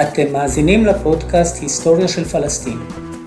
[0.00, 2.78] אתם מאזינים לפודקאסט היסטוריה של פלסטין,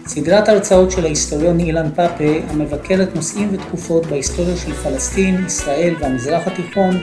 [0.08, 6.96] סדרת הרצאות של ההיסטוריון אילן פאפה המבקרת נושאים ותקופות בהיסטוריה של פלסטין, ישראל והמזרח התיכון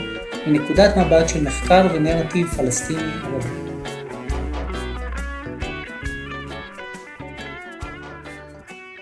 [0.47, 3.49] מנקודת מבט של מחקר ונרטיב פלסטיני ערבי.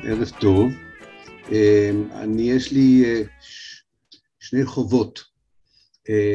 [0.02, 0.70] ערב טוב.
[1.52, 3.22] אמ, אני, יש לי אה,
[4.38, 5.29] שני חובות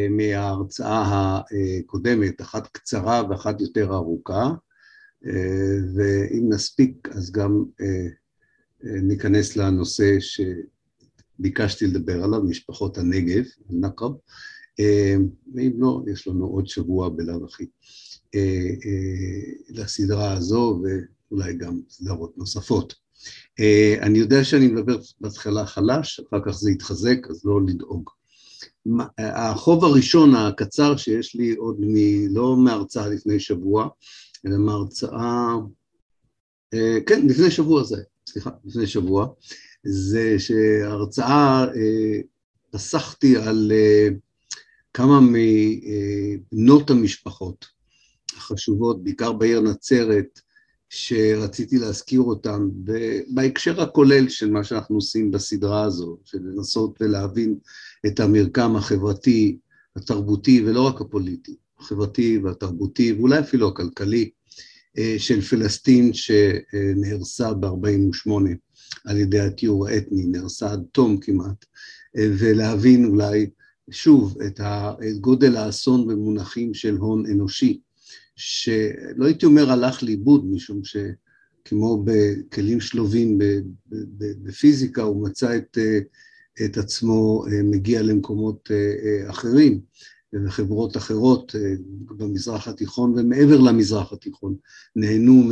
[0.09, 1.39] מההרצאה
[1.79, 4.51] הקודמת, אחת קצרה ואחת יותר ארוכה,
[5.25, 7.63] אה, ואם נספיק אז גם
[8.83, 14.13] ניכנס לנושא שביקשתי לדבר עליו, משפחות הנגב, נקב,
[15.53, 17.65] ואם לא, יש לנו עוד שבוע בלאו הכי
[19.69, 23.05] לסדרה הזו ואולי גם סדרות נוספות.
[23.59, 28.09] אה, אני יודע שאני מדבר בהתחלה חלש, אחר כך זה יתחזק, אז לא לדאוג.
[29.17, 31.95] החוב הראשון הקצר שיש לי עוד מ...
[32.35, 33.87] לא מהרצאה לפני שבוע,
[34.45, 35.53] אלא מהרצאה,
[36.73, 39.27] אה, כן, לפני שבוע זה, סליחה, לפני שבוע,
[39.83, 42.19] זה שהרצאה, אה,
[42.71, 43.71] פסחתי על
[44.93, 47.65] כמה מבנות המשפחות
[48.37, 50.39] החשובות, בעיקר בעיר נצרת,
[50.89, 52.69] שרציתי להזכיר אותם
[53.27, 57.55] בהקשר הכולל של מה שאנחנו עושים בסדרה הזו, של לנסות ולהבין
[58.07, 59.57] את המרקם החברתי,
[59.95, 64.29] התרבותי ולא רק הפוליטי, החברתי והתרבותי ואולי אפילו הכלכלי
[64.97, 68.31] אה, של פלסטין שנהרסה ב-48
[69.05, 71.65] על ידי התיאור האתני, נהרסה עד תום כמעט,
[72.17, 73.49] אה, ולהבין אולי
[73.91, 74.59] שוב את
[75.19, 77.79] גודל האסון במונחים של הון אנושי
[78.35, 83.39] שלא הייתי אומר הלך לאיבוד, משום שכמו בכלים שלובים
[84.43, 85.77] בפיזיקה, הוא מצא את,
[86.63, 89.81] את עצמו אה, מגיע למקומות אה, אה, אחרים
[90.45, 91.55] וחברות אחרות
[92.05, 94.55] במזרח התיכון ומעבר למזרח התיכון
[94.95, 95.49] נהנו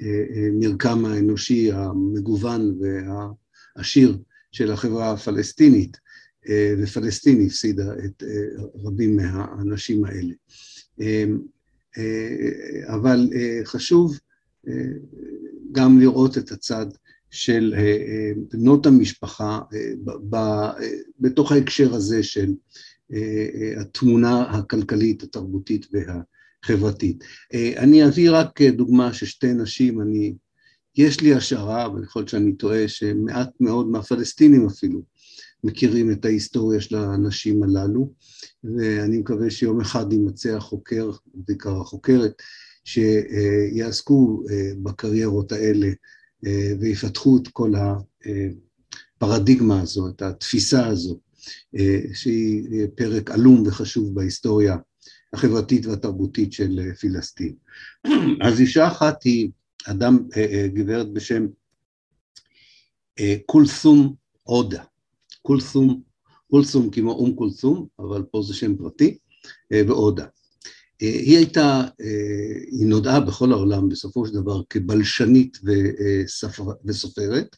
[0.00, 4.18] מהמרקם האנושי המגוון והעשיר
[4.52, 5.96] של החברה הפלסטינית,
[6.82, 8.22] ופלסטין הפסידה את
[8.74, 10.34] רבים מהאנשים האלה.
[12.86, 13.30] אבל
[13.64, 14.18] חשוב
[15.72, 16.86] גם לראות את הצד
[17.30, 17.74] של
[18.52, 19.60] בנות המשפחה
[21.20, 22.52] בתוך ההקשר הזה של
[23.80, 27.24] התמונה הכלכלית, התרבותית והחברתית.
[27.54, 30.34] אני אביא רק דוגמה ששתי נשים, אני,
[30.96, 35.02] יש לי השערה, ויכול להיות שאני טועה, שמעט מאוד מהפלסטינים אפילו
[35.64, 38.12] מכירים את ההיסטוריה של הנשים הללו,
[38.64, 42.32] ואני מקווה שיום אחד יימצא החוקר, בעיקר החוקרת,
[42.84, 45.92] שיעסקו אה, בקריירות האלה אה,
[46.80, 47.72] ויפתחו את כל
[49.16, 51.18] הפרדיגמה הזו, את התפיסה הזו,
[51.78, 54.76] אה, שהיא פרק עלום וחשוב בהיסטוריה
[55.32, 57.54] החברתית והתרבותית של פילסטין.
[58.46, 59.50] אז אישה אחת היא
[59.86, 60.18] אדם,
[60.74, 61.46] גברת בשם
[63.46, 64.82] קולסום עודה.
[65.42, 66.02] קולסום,
[66.50, 69.18] קולסום כמו אום קולסום, אבל פה זה שם פרטי,
[69.72, 70.26] אה, ועודה.
[71.02, 75.58] אה, היא הייתה, אה, היא נודעה בכל העולם בסופו של דבר כבלשנית
[76.84, 77.56] וסופרת.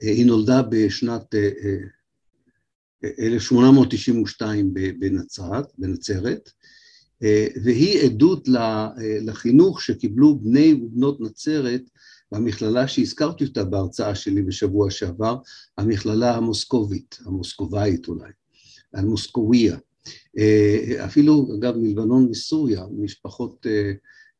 [0.00, 1.34] היא נולדה בשנת
[3.20, 6.50] 1892 בנצרת, בנצרת,
[7.64, 8.48] והיא עדות
[9.20, 11.82] לחינוך שקיבלו בני ובנות נצרת
[12.32, 15.36] במכללה שהזכרתי אותה בהרצאה שלי בשבוע שעבר,
[15.78, 18.30] המכללה המוסקובית, המוסקובאית אולי,
[18.94, 19.76] המוסקוויה.
[20.38, 23.92] אה, אפילו, אגב, מלבנון מסוריה, משפחות אה,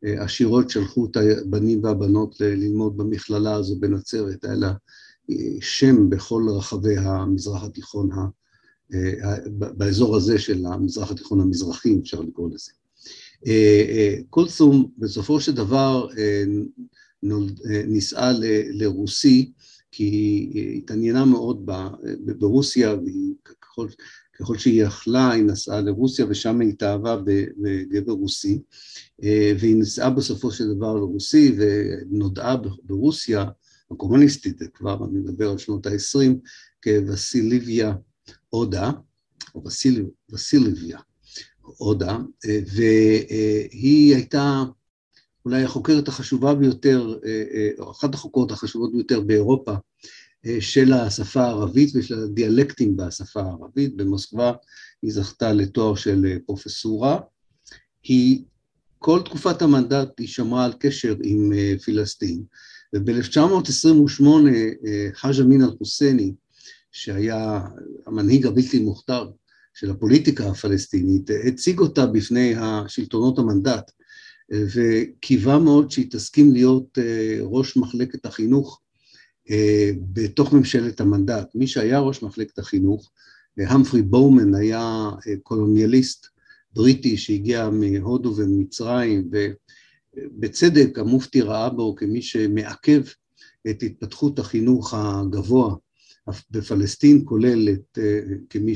[0.05, 4.73] אה, עשירות שלחו את הבנים והבנות ללמוד במכללה הזו בנצרת, היה לה
[5.61, 8.11] שם בכל רחבי המזרח התיכון,
[9.50, 12.73] באזור הזה של המזרח התיכון המזרחי, אפשר לקרוא לזה.
[14.31, 16.44] קולסום בסופו של דבר אה,
[17.87, 18.33] נישאה
[18.73, 19.53] לרוסי,
[19.91, 21.71] כי היא התעניינה מאוד
[22.39, 22.97] ברוסיה,
[24.42, 27.16] וככל שהיא יכלה, היא נסעה לרוסיה, ושם היא התאהבה
[27.62, 28.58] בגבר רוסי,
[29.22, 33.44] אה, והיא נישאה בסופו של דבר לרוסי, ונודעה ברוסיה,
[33.90, 36.34] הקומוניסטית, כבר אני מדבר על שנות ה-20,
[36.84, 37.94] כווסיליביה
[38.52, 38.90] אודה,
[39.55, 39.62] או
[40.32, 40.99] וסיליביה
[41.81, 44.62] אודה, אה, והיא הייתה
[45.44, 49.76] אולי החוקרת החשובה ביותר, אה, אה, או אחת החוקרות החשובות ביותר באירופה אה,
[50.61, 53.97] של השפה הערבית ושל הדיאלקטים בשפה הערבית.
[53.97, 54.53] במוסקבה
[55.03, 57.21] היא זכתה לתואר של פרופסורה.
[58.03, 58.43] היא,
[58.99, 61.53] כל תקופת המנדט היא שמרה על קשר עם
[61.85, 62.43] פילסטין,
[62.94, 64.25] וב-1928
[65.15, 66.33] חאג' אמין אל-חוסייני,
[66.93, 67.61] שהיה
[68.06, 69.31] המנהיג הבלתי מוכתר
[69.75, 73.91] של הפוליטיקה הפלסטינית, הציג אותה בפני השלטונות המנדט
[74.53, 76.99] וקיווה מאוד שהיא תסכים להיות
[77.41, 78.81] ראש מחלקת החינוך
[80.12, 81.55] בתוך ממשלת המנדט.
[81.55, 83.11] מי שהיה ראש מחלקת החינוך,
[83.59, 85.11] המפרי בואומן היה
[85.43, 86.27] קולוניאליסט
[86.73, 93.03] בריטי שהגיע מהודו ומצרים, ובצדק המופתי ראה בו כמי שמעכב
[93.71, 95.75] את התפתחות החינוך הגבוה
[96.50, 97.99] בפלסטין, כולל את,
[98.50, 98.75] כמי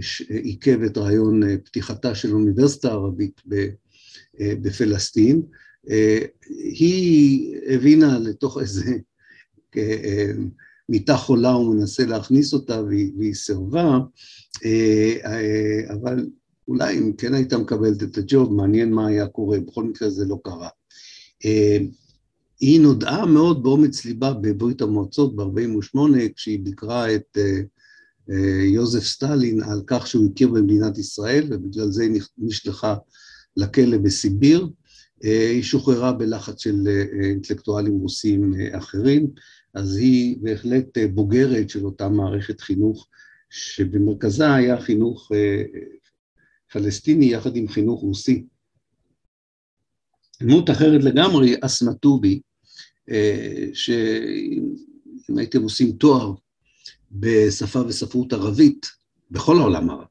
[0.00, 3.40] שעיכב את רעיון פתיחתה של אוניברסיטה ערבית
[4.38, 5.42] בפלסטין.
[6.48, 8.96] היא הבינה לתוך איזה
[10.88, 13.98] מיטה חולה, הוא מנסה להכניס אותה והיא סירבה,
[15.90, 16.26] אבל
[16.68, 20.38] אולי אם כן הייתה מקבלת את הג'וב, מעניין מה היה קורה, בכל מקרה זה לא
[20.44, 20.68] קרה.
[22.60, 25.98] היא נודעה מאוד באומץ ליבה בברית המועצות ב-48',
[26.36, 27.38] כשהיא ביקרה את
[28.64, 32.96] יוזף סטלין על כך שהוא הכיר במדינת ישראל, ובגלל זה היא נשלחה
[33.56, 34.68] לכלא בסיביר.
[35.22, 36.88] היא שוחררה בלחץ של
[37.22, 39.26] אינטלקטואלים רוסים אחרים,
[39.74, 43.08] אז היא בהחלט בוגרת של אותה מערכת חינוך,
[43.50, 45.32] שבמרכזה היה חינוך
[46.72, 48.44] פלסטיני יחד עם חינוך רוסי.
[50.42, 52.40] דמות אחרת לגמרי, אסמה טובי,
[53.72, 56.34] שאם הייתם עושים תואר
[57.12, 58.86] בשפה וספרות ערבית,
[59.30, 60.04] בכל העולם הערבי,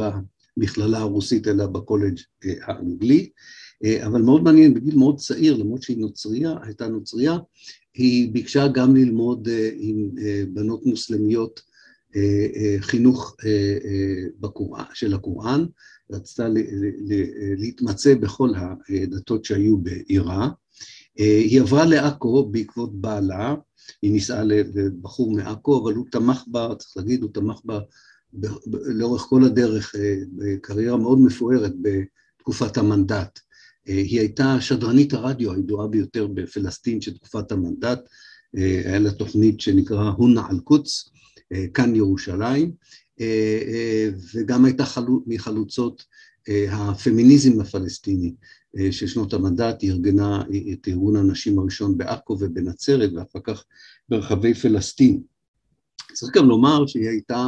[0.57, 2.19] במכללה הרוסית אלא בקולג'
[2.61, 3.29] האנגלי,
[4.05, 7.37] אבל מאוד מעניין, בגיל מאוד צעיר, למרות שהיא נוצריה, הייתה נוצריה,
[7.93, 10.09] היא ביקשה גם ללמוד עם
[10.53, 11.61] בנות מוסלמיות
[12.79, 13.35] חינוך
[14.93, 15.65] של הקוראן,
[16.11, 16.47] רצתה
[17.57, 18.49] להתמצא בכל
[18.89, 20.49] הדתות שהיו בעירה.
[21.15, 23.55] היא עברה לעכו בעקבות בעלה,
[24.01, 27.79] היא נישאה לבחור מעכו, אבל הוא תמך בה, צריך להגיד, הוא תמך בה
[28.85, 29.95] לאורך כל הדרך,
[30.37, 33.39] בקריירה מאוד מפוארת בתקופת המנדט.
[33.85, 37.99] היא הייתה שדרנית הרדיו הידועה ביותר בפלסטין של תקופת המנדט,
[38.53, 41.09] היה לה תוכנית שנקרא הונה אל-קודס,
[41.73, 42.71] כאן ירושלים,
[44.33, 44.83] וגם הייתה
[45.27, 46.05] מחלוצות
[46.71, 48.33] הפמיניזם הפלסטיני
[48.91, 50.43] של שנות המנדט, היא ארגנה
[50.73, 53.63] את ארגון הנשים הראשון בעכו ובנצרת ואחר כך
[54.09, 55.21] ברחבי פלסטין.
[56.13, 57.47] צריך גם לומר שהיא הייתה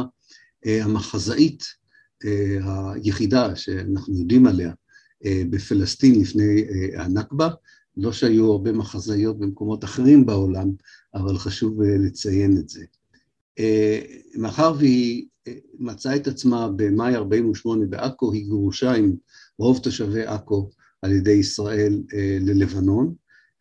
[0.64, 1.64] המחזאית
[2.64, 4.72] היחידה שאנחנו יודעים עליה
[5.24, 6.64] בפלסטין לפני
[6.96, 7.48] הנכבה,
[7.96, 10.70] לא שהיו הרבה מחזאיות במקומות אחרים בעולם,
[11.14, 12.84] אבל חשוב לציין את זה.
[14.36, 15.26] מאחר והיא
[15.78, 19.14] מצאה את עצמה במאי 48' בעכו, היא גרושה עם
[19.58, 20.70] רוב תושבי עכו
[21.02, 22.02] על ידי ישראל
[22.40, 23.14] ללבנון,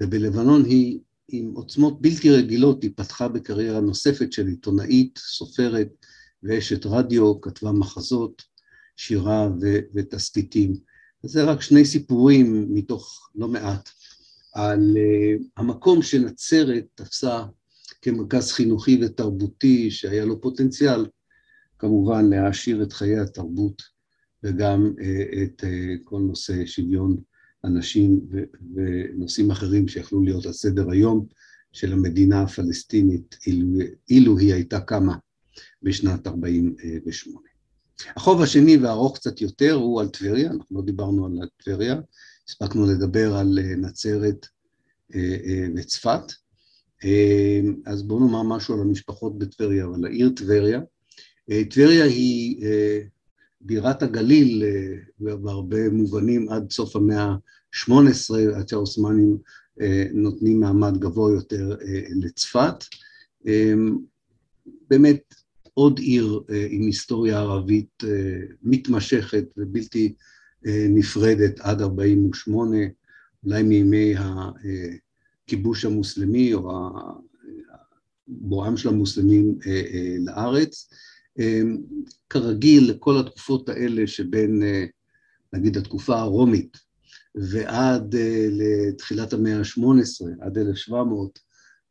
[0.04, 5.90] ובלבנון היא עם עוצמות בלתי רגילות, היא פתחה בקריירה נוספת של עיתונאית, סופרת
[6.44, 8.42] ואשת רדיו, כתבה מחזות,
[8.96, 9.50] שירה
[9.96, 10.76] ותסכיתים.
[11.24, 13.90] זה רק שני סיפורים מתוך לא מעט
[14.54, 14.98] על
[15.58, 17.44] המקום שנצרת תפסה
[18.02, 21.06] כמרכז חינוכי ותרבותי שהיה לו פוטנציאל
[21.80, 23.82] כמובן להעשיר את חיי התרבות
[24.44, 24.94] וגם
[25.44, 25.64] את
[26.04, 27.18] כל נושא שוויון
[27.64, 28.22] הנשים
[28.76, 31.26] ונושאים אחרים שיכלו להיות על סדר היום
[31.72, 33.78] של המדינה הפלסטינית אילו,
[34.10, 35.16] אילו היא הייתה קמה
[35.84, 37.40] בשנת 48'.
[38.16, 41.96] החוב השני והארוך קצת יותר הוא על טבריה, אנחנו לא דיברנו על טבריה,
[42.48, 44.48] הספקנו לדבר על נצרת
[45.76, 46.34] וצפת,
[47.86, 50.82] אז בואו נאמר משהו על המשפחות בטבריה, אבל העיר טבריה,
[51.70, 52.66] טבריה היא
[53.62, 54.64] בירת הגליל
[55.20, 59.38] בהרבה מובנים עד סוף המאה ה-18, עד שהעות'מאנים
[60.14, 61.76] נותנים מעמד גבוה יותר
[62.22, 62.84] לצפת.
[64.90, 65.34] באמת
[65.74, 68.04] עוד עיר עם היסטוריה ערבית
[68.64, 70.14] מתמשכת ובלתי
[70.90, 72.78] נפרדת עד 48',
[73.46, 74.16] אולי מימי
[75.50, 76.72] הכיבוש המוסלמי או
[78.28, 79.58] בואם של המוסלמים
[80.20, 80.90] לארץ.
[82.30, 84.64] כרגיל, לכל התקופות האלה שבין,
[85.54, 86.78] נגיד, התקופה הרומית
[87.36, 88.16] ועד
[88.52, 91.40] לתחילת המאה ה-18, עד 1700,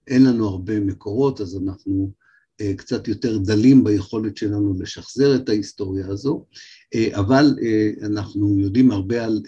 [0.07, 2.13] אין לנו הרבה מקורות, אז אנחנו
[2.77, 6.45] קצת יותר דלים ביכולת שלנו לשחזר את ההיסטוריה הזו,
[7.13, 7.57] אבל
[8.03, 9.43] אנחנו יודעים הרבה על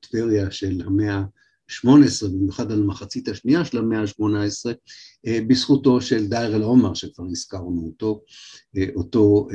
[0.00, 1.22] טבריה של המאה
[1.70, 4.72] ה-18, במיוחד על המחצית השנייה של המאה ה-18,
[5.48, 8.24] בזכותו של דייר אל-עומר, שכבר הזכרנו אותו,
[8.94, 9.48] אותו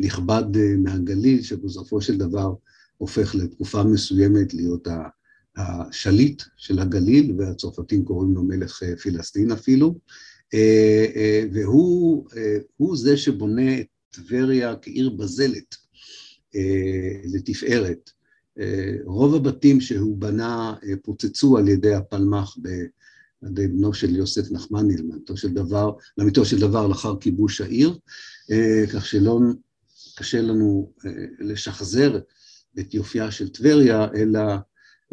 [0.00, 0.44] נכבד
[0.78, 2.54] מהגליל, שבסופו של דבר
[2.96, 4.88] הופך לתקופה מסוימת להיות
[5.56, 9.98] השליט של הגליל, והצרפתים קוראים לו מלך פילסטין אפילו,
[11.52, 15.76] והוא זה שבונה את טבריה כעיר בזלת
[17.34, 18.10] לתפארת.
[19.04, 22.56] רוב הבתים שהוא בנה פוצצו על ידי הפלמ"ח
[23.42, 27.98] על ידי בנו של יוסף נחמני, לאמיתו של דבר, לאמיתו של דבר לאחר כיבוש העיר,
[28.92, 29.40] כך שלא
[30.16, 30.92] קשה לנו
[31.38, 32.20] לשחזר
[32.78, 34.40] את יופייה של טבריה, אלא,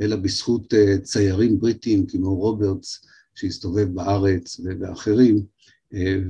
[0.01, 0.73] אלא בזכות
[1.03, 5.45] ציירים בריטים כמו רוברטס שהסתובב בארץ ואחרים,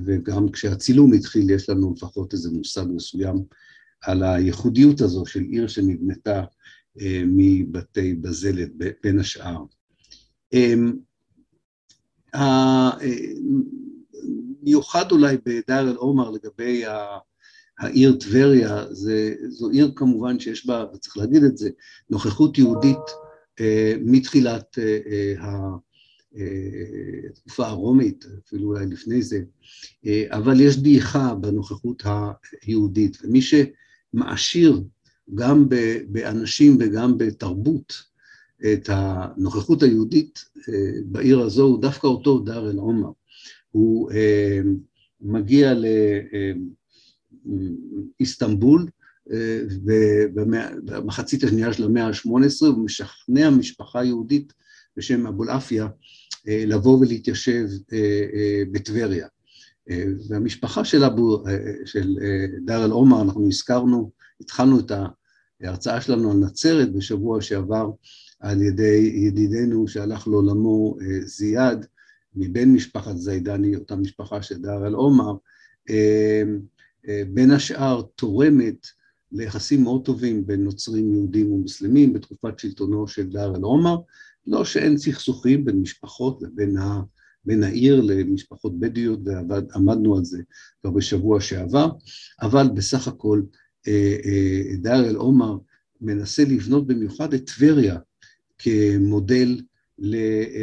[0.05, 3.43] וגם כשהצילום התחיל יש לנו לפחות איזה מושג מסוים
[4.01, 6.43] על הייחודיות הזו של עיר שנבנתה
[7.25, 8.71] מבתי בזלת
[9.03, 9.63] בין השאר.
[14.63, 16.83] המיוחד אולי בדאר אל עומר לגבי
[17.79, 18.85] העיר טבריה,
[19.49, 21.69] זו עיר כמובן שיש בה, וצריך להגיד את זה,
[22.09, 22.97] נוכחות יהודית
[23.99, 24.77] מתחילת
[27.29, 29.41] התקופה הרומית, אפילו אולי לפני זה,
[30.29, 32.03] אבל יש דעיכה בנוכחות
[32.61, 34.83] היהודית, ומי שמעשיר
[35.35, 35.69] גם
[36.07, 37.93] באנשים וגם בתרבות
[38.73, 40.45] את הנוכחות היהודית
[41.05, 43.09] בעיר הזו הוא דווקא אותו דאר אל עומר.
[43.71, 44.11] הוא
[45.21, 45.73] מגיע
[48.19, 48.87] לאיסטנבול
[50.85, 54.53] במחצית השנייה של המאה ה-18 ומשכנע משפחה יהודית
[54.97, 55.87] בשם אבולעפיה
[56.45, 57.65] לבוא ולהתיישב
[58.71, 59.27] בטבריה.
[60.29, 61.43] והמשפחה של, אבו,
[61.85, 62.17] של
[62.65, 64.11] דאר אל עומר, אנחנו הזכרנו,
[64.41, 64.91] התחלנו את
[65.61, 67.91] ההרצאה שלנו על נצרת בשבוע שעבר
[68.39, 71.85] על ידי ידידנו שהלך לעולמו זיאד,
[72.35, 75.33] מבין משפחת זיידני, אותה משפחה של דאר אל עומר,
[77.33, 78.87] בין השאר תורמת
[79.31, 83.95] ליחסים מאוד טובים בין נוצרים, יהודים ומוסלמים בתקופת שלטונו של דאר אל עומר,
[84.47, 87.01] לא שאין סכסוכים בין משפחות ובין ה...
[87.45, 90.41] בין העיר למשפחות בדואיות, ועמדנו על זה
[90.81, 91.89] כבר בשבוע שעבר,
[92.41, 93.41] אבל בסך הכל
[94.81, 95.57] דאר אל עומר
[96.01, 97.97] מנסה לבנות במיוחד את טבריה
[98.57, 99.61] כמודל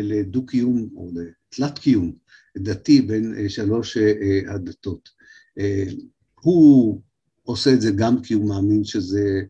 [0.02, 2.12] לדו-קיום או לתלת-קיום
[2.58, 3.96] דתי בין שלוש
[4.48, 5.08] הדתות.
[6.40, 7.00] הוא
[7.42, 9.42] עושה את זה גם כי הוא מאמין שזה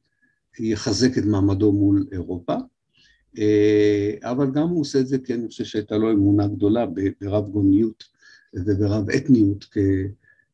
[0.59, 2.55] יחזק את מעמדו מול אירופה,
[4.23, 6.87] אבל גם הוא עושה את זה כי אני חושב שהייתה לו אמונה גדולה
[7.21, 8.05] ברב גוניות
[8.55, 9.67] וברב אתניות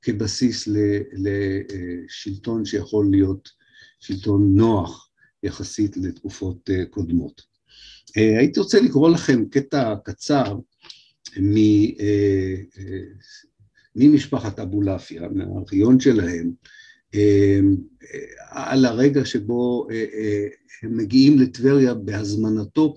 [0.02, 0.68] כבסיס
[1.12, 3.49] לשלטון שיכול להיות
[4.00, 5.11] שלטון נוח
[5.42, 7.42] יחסית לתקופות קודמות.
[8.14, 10.59] הייתי רוצה לקרוא לכם קטע קצר
[13.97, 16.52] ממשפחת אבולעפיה, מהארכיון שלהם,
[18.51, 19.87] על הרגע שבו
[20.83, 22.97] הם מגיעים לטבריה בהזמנתו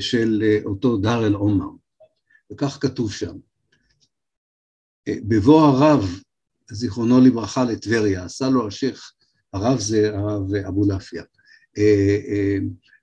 [0.00, 1.66] של אותו דאר אל עומר,
[2.52, 3.36] וכך כתוב שם:
[5.08, 6.20] בבוא הרב,
[6.70, 9.12] זיכרונו לברכה, לטבריה, עשה לו השייח,
[9.52, 11.22] הרב זה הרב אבולעפיה,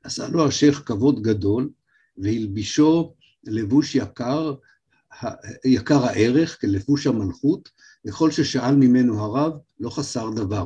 [0.04, 1.70] עשה לו השייח כבוד גדול
[2.18, 4.56] והלבישו לבוש יקר,
[5.66, 7.70] יקר הערך כלבוש המלכות,
[8.05, 10.65] וכל ששאל ממנו הרב לא חסר דבר.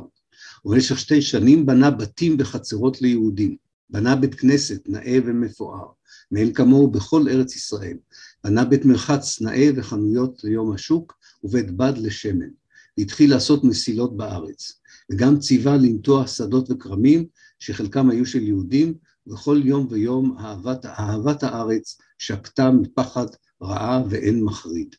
[0.64, 3.56] ובמשך שתי שנים בנה בתים וחצרות ליהודים,
[3.90, 5.86] בנה בית כנסת נאה ומפואר,
[6.32, 7.96] מאין כמוהו בכל ארץ ישראל,
[8.44, 12.48] בנה בית מרחץ נאה וחנויות ליום השוק ובית בד לשמן,
[12.98, 17.26] והתחיל לעשות מסילות בארץ, וגם ציווה לנטוע שדות וכרמים
[17.58, 18.94] שחלקם היו של יהודים,
[19.26, 23.26] וכל יום ויום אהבת, אהבת הארץ שקטה מפחד
[23.62, 24.96] רעה ואין מחריד.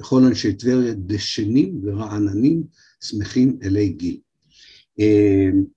[0.00, 2.62] וכל אנשי טבריה דשנים ורעננים
[3.04, 4.20] שמחים אלי גיל.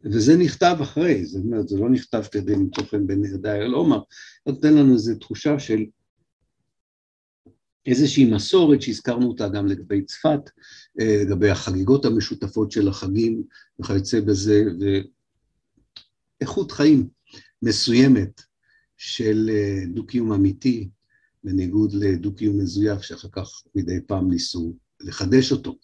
[0.04, 3.28] וזה נכתב אחרי, זאת אומרת, זה לא נכתב כדי למצוא חן בעיני
[3.74, 4.00] עומר,
[4.46, 5.86] זה נותן לנו איזו תחושה של
[7.86, 10.40] איזושהי מסורת שהזכרנו אותה גם לגבי צפת,
[10.96, 13.44] לגבי החגיגות המשותפות של החגים
[13.80, 14.64] וכיוצא בזה,
[16.40, 17.08] ואיכות חיים
[17.62, 18.42] מסוימת
[18.98, 19.50] של
[19.94, 20.90] דו-קיום אמיתי,
[21.44, 25.78] בניגוד לדו-קיום מזויף שאחר כך מדי פעם ניסו לחדש אותו.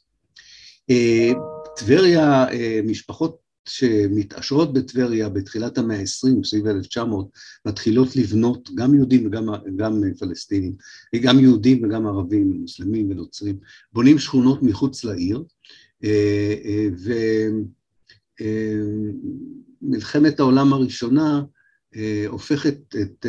[1.76, 2.46] טבריה,
[2.86, 7.28] משפחות שמתעשרות בטבריה בתחילת המאה ה-20, סביב 1900,
[7.66, 10.76] מתחילות לבנות, גם יהודים וגם גם פלסטינים,
[11.22, 13.58] גם יהודים וגם ערבים, מוסלמים ונוצרים,
[13.94, 15.44] בונים שכונות מחוץ לעיר,
[19.82, 21.44] ומלחמת העולם הראשונה
[22.28, 23.26] הופכת את,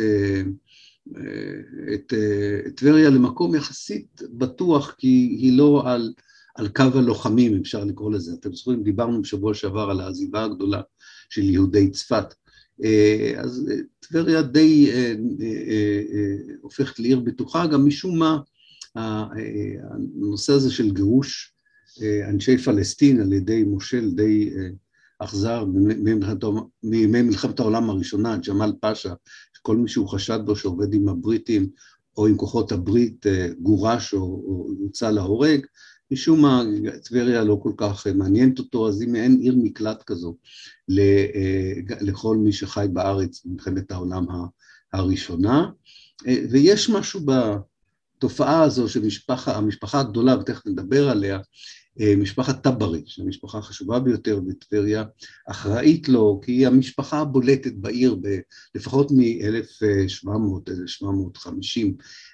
[1.93, 2.13] את,
[2.65, 5.07] את טבריה למקום יחסית בטוח, כי
[5.39, 6.13] היא לא על
[6.55, 8.33] על קו הלוחמים, אפשר לקרוא לזה.
[8.39, 10.81] אתם זוכרים, דיברנו בשבוע שעבר על העזיבה הגדולה
[11.29, 12.33] של יהודי צפת
[13.37, 14.91] אז טבריה די
[16.61, 18.39] הופכת לעיר בטוחה, גם משום מה
[18.95, 21.53] הנושא הזה של גירוש
[22.29, 24.49] אנשי פלסטין על ידי מושל די
[25.19, 25.65] אכזר
[26.83, 29.13] מימי מלחמת העולם הראשונה, ג'מאל פאשה,
[29.59, 31.69] שכל מי שהוא חשד בו שעובד עם הבריטים
[32.17, 33.25] או עם כוחות הברית
[33.59, 35.65] גורש או יוצא להורג,
[36.11, 36.63] משום מה
[37.03, 40.35] טבריה לא כל כך מעניינת אותו, אז היא מעין עיר מקלט כזו
[42.01, 44.25] לכל מי שחי בארץ במלחמת העולם
[44.93, 45.69] הראשונה,
[46.25, 47.21] ויש משהו
[48.17, 51.39] בתופעה הזו שהמשפחה הגדולה, ותכף נדבר עליה,
[52.17, 55.03] משפחת טברי, שהיא המשפחה החשובה ביותר בטבריה,
[55.47, 58.17] אחראית לו, כי היא המשפחה הבולטת בעיר
[58.75, 61.81] לפחות מ-1700-1750,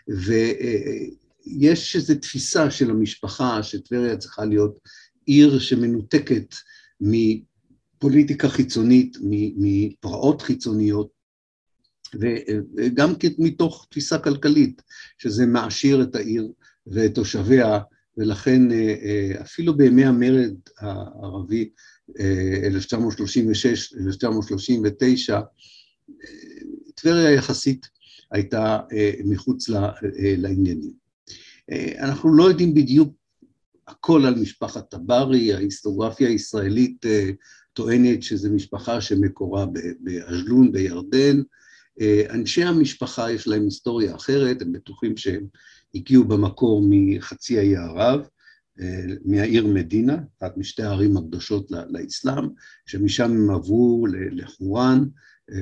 [0.07, 4.79] ויש איזו תפיסה של המשפחה שטבריה צריכה להיות
[5.25, 6.55] עיר שמנותקת
[7.01, 9.17] מפוליטיקה חיצונית,
[9.57, 11.15] מפרעות חיצוניות,
[12.77, 14.81] וגם מתוך תפיסה כלכלית,
[15.17, 16.51] שזה מעשיר את העיר
[16.87, 17.79] ואת תושביה,
[18.17, 18.61] ולכן
[19.41, 21.69] אפילו בימי המרד הערבי,
[22.09, 22.13] 1936-1939,
[26.95, 27.85] טבריה יחסית
[28.31, 28.79] הייתה
[29.25, 29.69] מחוץ
[30.37, 30.93] לעניינים.
[31.99, 33.13] אנחנו לא יודעים בדיוק
[33.87, 37.05] הכל על משפחת טברי, ההיסטוריוגרפיה הישראלית
[37.73, 39.65] טוענת שזו משפחה שמקורה
[39.99, 41.41] באז'לון בירדן,
[42.29, 45.45] אנשי המשפחה יש להם היסטוריה אחרת, הם בטוחים שהם
[45.95, 48.27] הגיעו במקור מחצי האי ערב,
[49.25, 52.49] מהעיר מדינה, אחת משתי הערים הקדושות לאסלאם,
[52.85, 55.05] שמשם הם עברו לחורן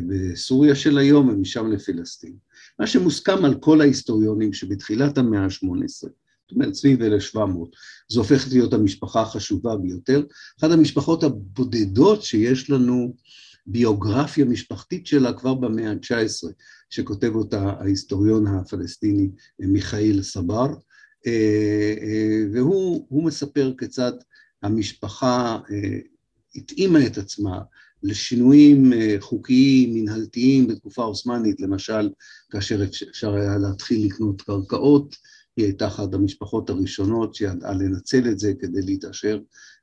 [0.07, 2.35] בסוריה של היום ומשם לפלסטין.
[2.79, 7.75] מה שמוסכם על כל ההיסטוריונים שבתחילת המאה ה-18, זאת אומרת סביב 1700,
[8.09, 10.23] זו הופכת להיות המשפחה החשובה ביותר,
[10.59, 13.15] אחת המשפחות הבודדות שיש לנו
[13.65, 16.47] ביוגרפיה משפחתית שלה כבר במאה ה-19,
[16.93, 19.29] שכותב אותה ההיסטוריון הפלסטיני
[19.59, 20.67] מיכאיל סבר,
[22.53, 24.11] והוא מספר כיצד
[24.63, 25.59] המשפחה
[26.55, 27.61] התאימה את עצמה
[28.03, 32.09] לשינויים חוקיים, מנהלתיים בתקופה עות'מאנית, למשל,
[32.49, 35.15] כאשר אפשר היה להתחיל לקנות קרקעות,
[35.57, 39.39] היא הייתה אחת המשפחות הראשונות שידעה לנצל את זה כדי להתעשר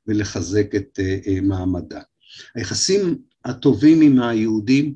[0.07, 0.99] ולחזק את
[1.41, 2.01] מעמדה.
[2.55, 4.93] היחסים הטובים עם היהודים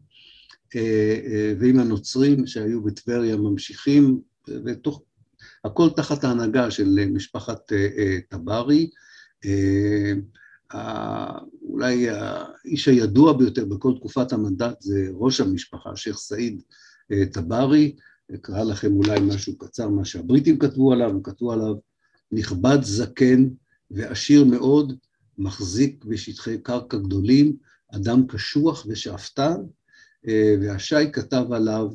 [1.60, 4.20] ועם הנוצרים שהיו בטבריה ממשיכים,
[4.66, 5.02] ותוך,
[5.66, 7.72] הכל תחת ההנהגה של משפחת
[8.30, 8.90] טברי.
[11.62, 16.62] אולי האיש הידוע ביותר בכל תקופת המנדט זה ראש המשפחה, שייח' סעיד
[17.32, 17.96] טברי,
[18.36, 21.76] אקרא לכם אולי משהו קצר, מה שהבריטים כתבו עליו, הם כתבו עליו
[22.32, 23.48] נכבד זקן
[23.92, 24.94] ועשיר מאוד,
[25.38, 27.56] מחזיק בשטחי קרקע גדולים,
[27.96, 29.56] אדם קשוח ושאפתן,
[30.62, 31.88] והשי כתב עליו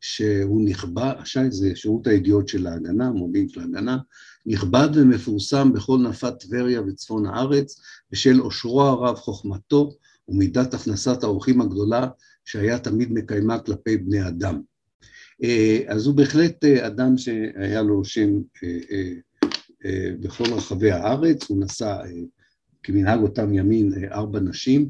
[0.00, 3.98] שהוא נכבד, השי זה שירות הידיעות של ההגנה, מודיעין של ההגנה,
[4.46, 7.80] נכבד ומפורסם בכל נפת טבריה וצפון הארץ,
[8.12, 9.90] בשל עושרו הרב, חוכמתו
[10.28, 12.06] ומידת הכנסת האורחים הגדולה
[12.44, 14.60] שהיה תמיד מקיימה כלפי בני אדם.
[15.88, 18.30] אז הוא בהחלט אדם שהיה לו שם
[20.20, 21.96] בכל רחבי הארץ, הוא נשא
[22.82, 24.88] כמנהג אותם ימין ארבע נשים,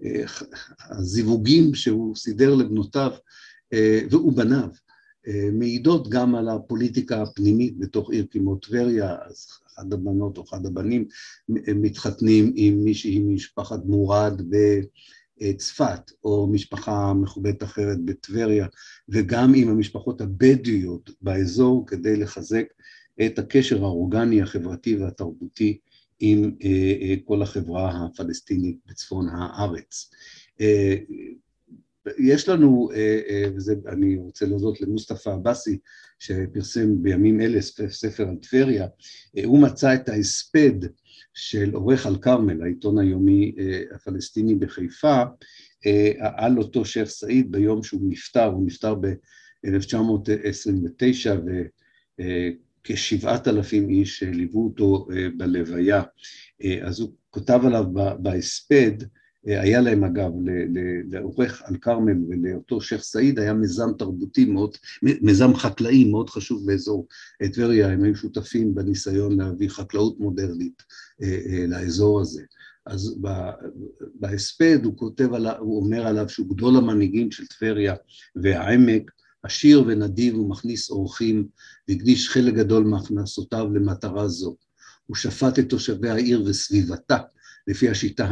[0.00, 3.10] והזיווגים שהוא סידר לבנותיו
[4.12, 4.68] ובניו
[5.52, 11.04] מעידות גם על הפוליטיקה הפנימית בתוך עיר כמו טבריה, אז אחד הבנות או אחד הבנים
[11.68, 14.42] מתחתנים עם מישהי משפחת מורד
[15.40, 18.66] בצפת, או משפחה מכובדת אחרת בטבריה,
[19.08, 22.64] וגם עם המשפחות הבדואיות באזור כדי לחזק
[23.26, 25.78] את הקשר האורגני, החברתי והתרבותי
[26.20, 26.52] עם
[27.24, 30.10] כל החברה הפלסטינית בצפון הארץ.
[32.18, 32.90] יש לנו,
[33.84, 35.78] ואני רוצה להודות למוסטפא עבאסי,
[36.18, 38.86] שפרסם בימים אלה ספר על טבריה,
[39.44, 40.72] הוא מצא את ההספד
[41.34, 43.54] של עורך על כרמל, העיתון היומי
[43.94, 45.22] הפלסטיני בחיפה,
[46.20, 51.30] על אותו שייח' סעיד ביום שהוא נפטר, הוא נפטר ב-1929
[52.90, 56.02] וכשבעת אלפים איש ליוו אותו בלוויה,
[56.82, 57.84] אז הוא כותב עליו
[58.18, 58.92] בהספד,
[59.44, 60.30] היה להם אגב,
[61.10, 67.06] לעורך על כרמל ולאותו שייח' סעיד היה מיזם תרבותי מאוד, מיזם חקלאי מאוד חשוב באזור
[67.52, 70.82] טבריה, הם היו שותפים בניסיון להביא חקלאות מודרנית
[71.68, 72.42] לאזור הזה.
[72.86, 73.20] אז
[74.14, 77.94] בהספד הוא כותב, הוא אומר עליו שהוא גדול המנהיגים של טבריה
[78.36, 79.10] והעמק,
[79.46, 81.46] עשיר ונדיב ומכניס אורחים,
[81.88, 84.56] והקדיש חלק גדול מהכנסותיו למטרה זו.
[85.06, 87.18] הוא שפט את תושבי העיר וסביבתה,
[87.66, 88.28] לפי השיטה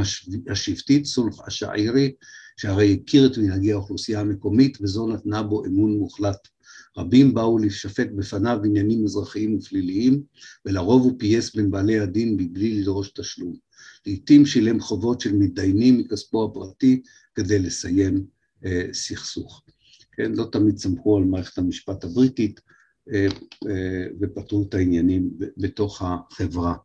[0.50, 2.12] השבטית, סולח השעירי,
[2.56, 6.48] שהרי הכיר את מנהגי האוכלוסייה המקומית וזו נתנה בו אמון מוחלט.
[6.98, 10.22] רבים באו להישפט בפניו עניינים אזרחיים ופליליים,
[10.66, 13.56] ולרוב הוא פייס בין בעלי הדין מבלי לדרוש תשלום.
[14.06, 17.02] לעתים שילם חובות של מתדיינים מכספו הפרטי
[17.34, 18.24] כדי לסיים
[18.64, 19.62] אה, סכסוך.
[20.16, 22.60] כן, לא תמיד סמכו על מערכת המשפט הבריטית
[23.12, 23.26] אה,
[23.68, 26.76] אה, ופתרו את העניינים בתוך החברה.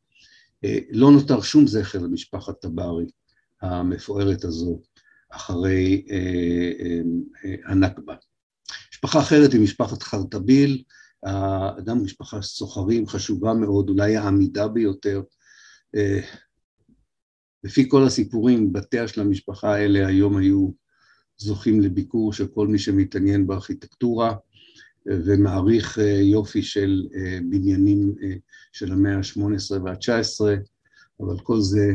[0.65, 3.05] אה, לא נותר שום זכר למשפחת טברי
[3.61, 4.81] המפוארת הזו
[5.29, 6.05] אחרי
[7.65, 8.15] הנכבה.
[8.93, 10.83] משפחה אחרת היא משפחת חרטביל,
[11.85, 15.21] גם משפחה סוחרים חשובה מאוד, אולי העמידה ביותר.
[17.63, 20.69] לפי כל הסיפורים, בתיה של המשפחה האלה היום היו
[21.39, 24.35] זוכים לביקור של כל מי שמתעניין בארכיטקטורה
[25.05, 28.15] ומעריך אה, יופי של אה, בניינים
[28.71, 30.41] של המאה ה-18 וה-19,
[31.19, 31.93] אבל כל זה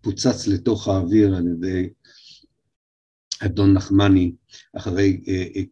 [0.00, 1.88] פוצץ לתוך האוויר על ידי
[3.40, 4.32] אדון נחמני
[4.76, 5.20] אחרי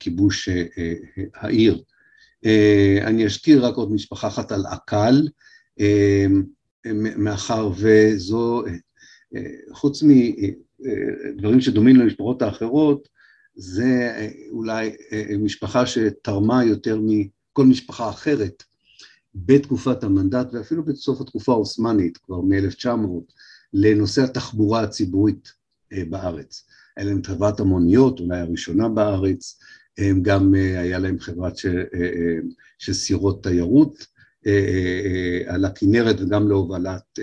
[0.00, 0.48] כיבוש
[1.34, 1.82] העיר.
[3.02, 5.28] אני אזכיר רק עוד משפחה אחת על עקל,
[7.16, 8.62] מאחר וזו,
[9.72, 10.02] חוץ
[11.34, 13.08] מדברים שדומים למשפחות האחרות,
[13.54, 14.16] זה
[14.50, 14.96] אולי
[15.38, 18.62] משפחה שתרמה יותר מכל משפחה אחרת
[19.34, 22.88] בתקופת המנדט ואפילו בסוף התקופה העות'מאנית, כבר מ-1900,
[23.72, 25.52] לנושא התחבורה הציבורית
[26.08, 26.66] בארץ.
[26.96, 29.58] היה להם חברת המוניות, אולי הראשונה בארץ,
[30.22, 31.56] גם היה להם חברת
[32.78, 34.06] של סירות תיירות,
[35.46, 37.18] על הכנרת וגם להובלת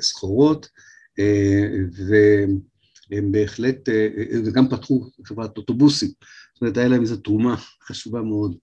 [0.00, 0.68] סחורות,
[3.10, 3.88] והם בהחלט,
[4.46, 6.08] וגם פתחו חברת אוטובוסים,
[6.54, 8.56] זאת אומרת, היה להם איזו תרומה חשובה מאוד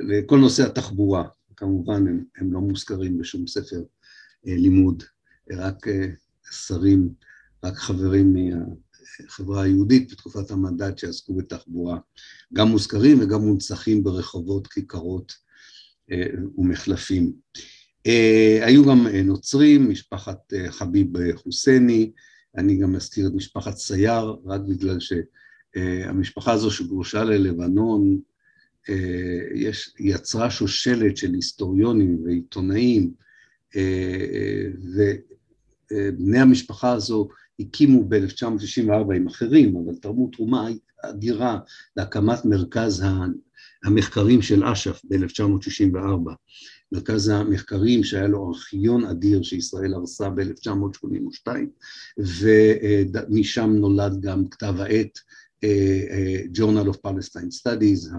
[0.00, 1.24] לכל נושא התחבורה,
[1.56, 3.82] כמובן הם, הם לא מוזכרים בשום ספר
[4.44, 5.02] לימוד,
[5.52, 5.86] רק
[6.50, 7.08] שרים,
[7.64, 11.98] רק חברים מהחברה היהודית בתקופת המנדט שעסקו בתחבורה,
[12.54, 15.32] גם מוזכרים וגם מונצחים ברחובות, כיכרות
[16.58, 17.32] ומחלפים.
[18.62, 22.10] היו גם נוצרים, משפחת חביב חוסייני,
[22.56, 28.18] אני גם אזכיר את משפחת סייר, רק בגלל שהמשפחה הזו שגורשה ללבנון,
[29.54, 33.10] יש, יצרה שושלת של היסטוריונים ועיתונאים,
[35.90, 37.28] ובני המשפחה הזו
[37.60, 40.68] הקימו ב-1964 עם אחרים, אבל תרמו תרומה
[41.04, 41.58] אדירה
[41.96, 43.04] להקמת מרכז
[43.84, 46.32] המחקרים של אש"ף ב-1964,
[46.92, 51.48] מרכז המחקרים שהיה לו ארכיון אדיר שישראל הרסה ב-1982,
[52.18, 55.18] ומשם נולד גם כתב העת
[56.56, 58.14] Journal of Palestine Studies,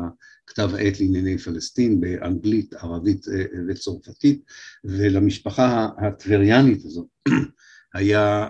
[0.48, 3.26] כתב העת לענייני פלסטין באנגלית, ערבית
[3.68, 4.44] וצרפתית,
[4.84, 7.08] ולמשפחה הטבריאנית הזו
[7.94, 8.48] היה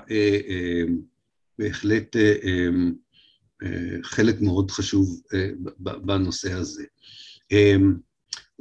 [1.59, 2.15] בהחלט
[4.03, 5.21] חלק מאוד חשוב
[5.79, 6.83] בנושא הזה.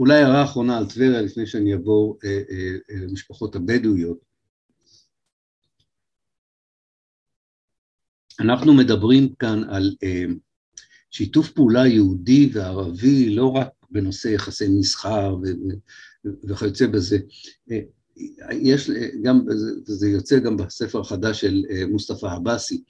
[0.01, 2.19] אולי הערה אחרונה על טבריה לפני שאני אעבור
[2.89, 4.19] למשפחות הבדואיות.
[8.41, 9.97] אנחנו מדברים כאן על
[11.11, 15.37] שיתוף פעולה יהודי וערבי לא רק בנושא יחסי מסחר
[16.45, 17.19] וכיוצא בזה,
[18.51, 18.91] יש
[19.23, 19.45] גם,
[19.85, 22.83] זה יוצא גם בספר החדש של מוסטפא עבאסי,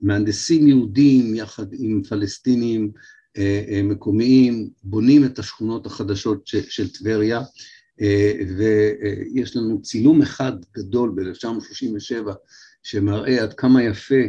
[0.00, 2.92] מהנדסים יהודים יחד עם פלסטינים
[3.84, 7.40] מקומיים בונים את השכונות החדשות של טבריה
[8.56, 12.30] ויש לנו צילום אחד גדול ב-1937
[12.82, 14.22] שמראה עד כמה יפה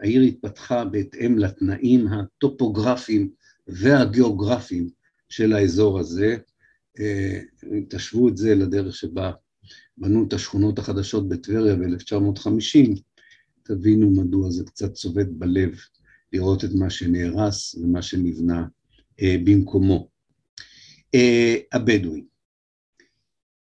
[0.00, 3.30] העיר התפתחה בהתאם לתנאים הטופוגרפיים
[3.68, 4.88] והגיאוגרפיים
[5.28, 6.36] של האזור הזה.
[7.88, 9.32] תשוו את זה לדרך שבה
[9.98, 13.00] בנו את השכונות החדשות בטבריה ב-1950,
[13.62, 15.74] תבינו מדוע זה קצת צובט בלב
[16.34, 18.66] לראות את מה שנהרס ומה שנבנה
[19.22, 20.08] במקומו.
[21.72, 22.24] הבדואים.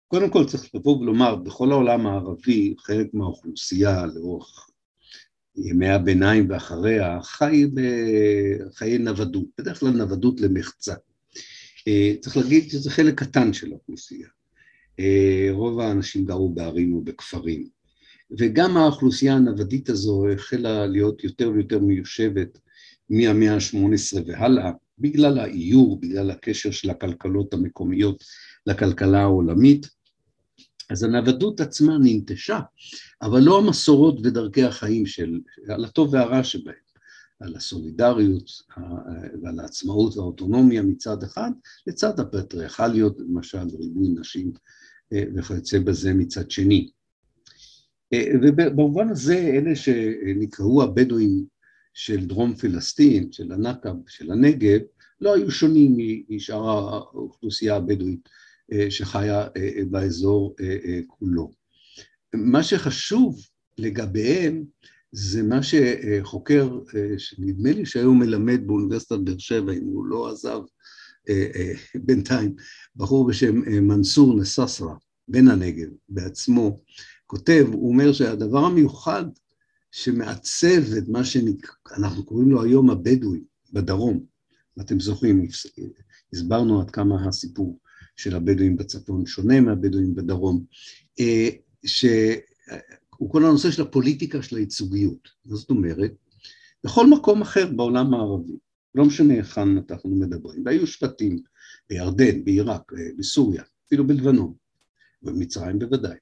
[0.09, 4.70] קודם כל צריך לבוא ולומר, בכל העולם הערבי, חלק מהאוכלוסייה לאורך
[5.57, 7.66] ימי הביניים ואחריה, חי
[8.66, 10.94] בחיי נוודות, בדרך כלל נוודות למחצה.
[12.20, 14.29] צריך להגיד שזה חלק קטן של האוכלוסייה.
[15.51, 17.82] רוב האנשים גרו בערים ובכפרים.
[18.38, 22.59] וגם האוכלוסייה הנוודית הזו החלה להיות יותר ויותר מיושבת
[23.11, 28.25] מהמאה ה-18 והלאה, בגלל האיור, בגלל הקשר של הכלכלות המקומיות
[28.66, 29.88] לכלכלה העולמית.
[30.90, 32.61] אז הנוודות עצמה ננטשה,
[33.23, 36.75] אבל לא המסורות ודרכי החיים של, על הטוב והרע שבהם,
[37.40, 38.51] על הסולידריות
[39.42, 41.51] ועל העצמאות והאוטונומיה מצד אחד,
[41.87, 44.53] לצד הפטריארכליות, למשל ריבוי נשים
[45.37, 46.90] וכיוצא בזה מצד שני.
[48.42, 51.44] ובמובן הזה אלה שנקראו הבדואים
[51.94, 54.81] של דרום פלסטין, של הנקב, של הנגב,
[55.20, 55.96] לא היו שונים
[56.29, 58.29] משאר האוכלוסייה הבדואית
[58.88, 59.46] שחיה
[59.90, 60.57] באזור
[61.07, 61.51] כולו.
[62.35, 63.40] מה שחשוב
[63.79, 64.64] לגביהם
[65.12, 66.79] זה מה שחוקר,
[67.18, 70.61] שנדמה לי שהיום מלמד באוניברסיטת באר שבע, אם הוא לא עזב
[71.94, 72.55] בינתיים,
[72.96, 73.57] בחור בשם
[73.88, 74.94] מנסור נססרה,
[75.29, 76.81] בן הנגב בעצמו,
[77.33, 79.25] כותב, הוא אומר שהדבר המיוחד
[79.90, 83.40] שמעצב את מה שאנחנו קוראים לו היום הבדואי
[83.73, 84.25] בדרום,
[84.81, 85.49] אתם זוכרים,
[86.33, 87.79] הסברנו עד כמה הסיפור
[88.16, 90.64] של הבדואים בצפון שונה מהבדואים בדרום,
[91.87, 95.29] שהוא כל הנושא של הפוליטיקה של הייצוגיות.
[95.45, 96.12] זאת אומרת,
[96.85, 98.57] בכל מקום אחר בעולם הערבי,
[98.95, 101.38] לא משנה היכן אנחנו מדברים, והיו שבטים
[101.90, 104.53] בירדן, בעיראק, בסוריה, אפילו בלבנון,
[105.23, 106.16] במצרים בוודאי,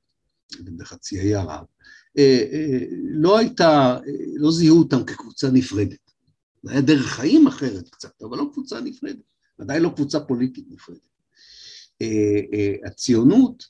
[0.76, 1.64] בחצי האי ערב,
[3.10, 3.98] לא הייתה,
[4.36, 6.10] לא זיהו אותם כקבוצה נפרדת.
[6.62, 9.24] זה היה דרך חיים אחרת קצת, אבל לא קבוצה נפרדת,
[9.58, 11.00] ודאי לא קבוצה פוליטית נפרדת.
[12.86, 13.64] הציונות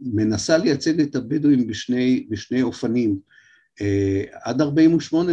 [0.00, 3.18] מנסה לייצג את הבדואים בשני, בשני אופנים,
[4.32, 5.32] עד 48,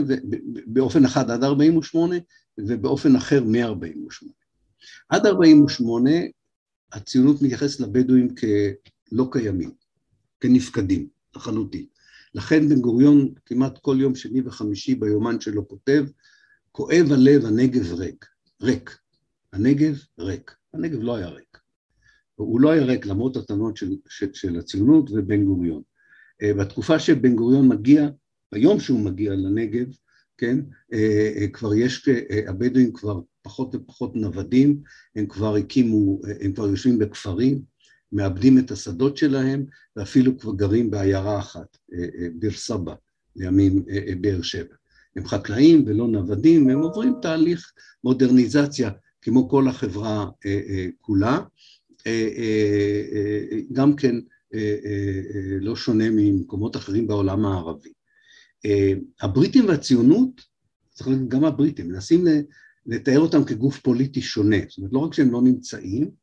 [0.67, 2.15] באופן אחד עד 48
[2.58, 4.28] ובאופן אחר מ-48.
[5.10, 6.12] עד 48
[6.94, 9.72] הציונות מתייחסת לבדואים כלא קיימים,
[10.41, 11.86] כנפקדים לחלוטין.
[12.36, 16.06] לכן בן גוריון כמעט כל יום שני וחמישי ביומן שלו כותב,
[16.71, 18.25] כואב הלב הנגב ריק,
[18.62, 18.97] ריק.
[19.54, 20.56] הנגב ריק.
[20.73, 21.58] הנגב לא היה ריק.
[22.36, 25.82] הוא לא היה ריק למרות הטענות של, של, של הציונות ובן גוריון.
[26.43, 28.10] בתקופה שבן גוריון מגיע,
[28.51, 29.88] ביום שהוא מגיע לנגב,
[30.38, 30.60] כן,
[31.54, 32.10] כבר יש,
[32.47, 34.82] הבדואים כבר פחות ופחות נוודים,
[35.15, 37.62] הם כבר הקימו, הם כבר יושבים בכפרים,
[38.12, 41.78] מאבדים את השדות שלהם, ואפילו כבר גרים בעיירה אחת,
[42.36, 42.93] ביר סבא,
[43.36, 43.86] לימים
[44.21, 44.76] באר שבע.
[45.15, 47.71] הם חקלאים ולא נוודים, הם עוברים תהליך
[48.04, 50.30] מודרניזציה כמו כל החברה
[51.02, 51.39] כולה,
[53.71, 54.15] גם כן
[55.62, 57.91] לא שונה ממקומות אחרים בעולם הערבי.
[59.21, 60.41] הבריטים והציונות,
[60.93, 62.26] צריך להגיד גם הבריטים, מנסים
[62.86, 66.20] לתאר אותם כגוף פוליטי שונה, זאת אומרת לא רק שהם לא נמצאים,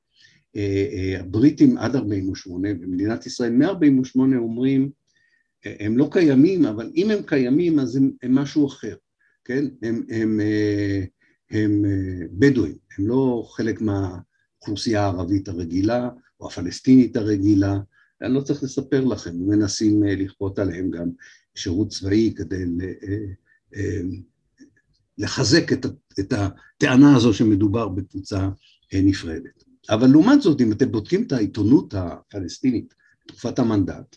[1.20, 4.90] הבריטים עד 48' במדינת ישראל מ-48' אומרים
[5.64, 8.96] הם לא קיימים, אבל אם הם קיימים אז הם, הם משהו אחר,
[9.44, 9.64] כן?
[9.82, 10.40] הם, הם,
[11.50, 11.84] הם
[12.32, 16.08] בדואים, הם לא חלק מהאוכלוסייה הערבית הרגילה
[16.40, 17.78] או הפלסטינית הרגילה,
[18.22, 21.10] אני לא צריך לספר לכם, מנסים לכפות עליהם גם
[21.54, 22.64] שירות צבאי כדי
[25.18, 25.72] לחזק
[26.20, 28.48] את הטענה הזו שמדובר בקבוצה
[28.94, 29.67] נפרדת.
[29.90, 34.16] אבל לעומת זאת, אם אתם בודקים את העיתונות הפלסטינית בתקופת המנדט,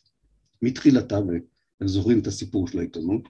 [0.62, 3.30] מתחילתה, ואתם זוכרים את הסיפור של העיתונות,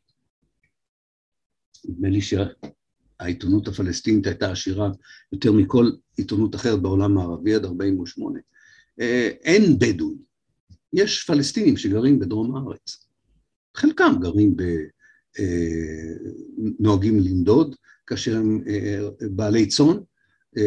[1.85, 4.91] נדמה לי שהעיתונות הפלסטינית הייתה עשירה
[5.31, 8.39] יותר מכל עיתונות אחרת בעולם הערבי עד 48'.
[9.43, 10.17] אין בדואים,
[10.93, 13.07] יש פלסטינים שגרים בדרום הארץ.
[13.75, 14.63] חלקם גרים ב...
[16.79, 17.75] נוהגים לנדוד,
[18.07, 18.63] כאשר הם
[19.21, 19.97] בעלי צאן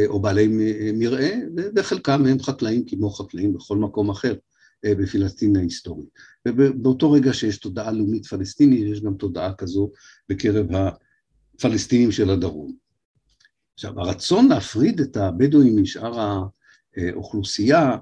[0.06, 0.48] או בעלי
[0.94, 1.30] מרעה,
[1.76, 4.34] וחלקם הם חקלאים כמו חקלאים בכל מקום אחר.
[4.86, 6.08] בפלסטין ההיסטורית.
[6.48, 9.90] ובאותו רגע שיש תודעה לאומית פלסטינית, יש גם תודעה כזו
[10.28, 12.74] בקרב הפלסטינים של הדרום.
[13.74, 16.42] עכשיו, הרצון להפריד את הבדואים משאר
[16.96, 17.96] האוכלוסייה,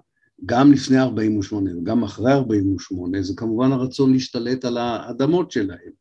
[0.46, 5.92] גם לפני 48' וגם אחרי 48', זה כמובן הרצון להשתלט על האדמות שלהם.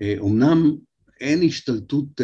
[0.00, 0.76] ואומנם
[1.20, 2.20] אין השתלטות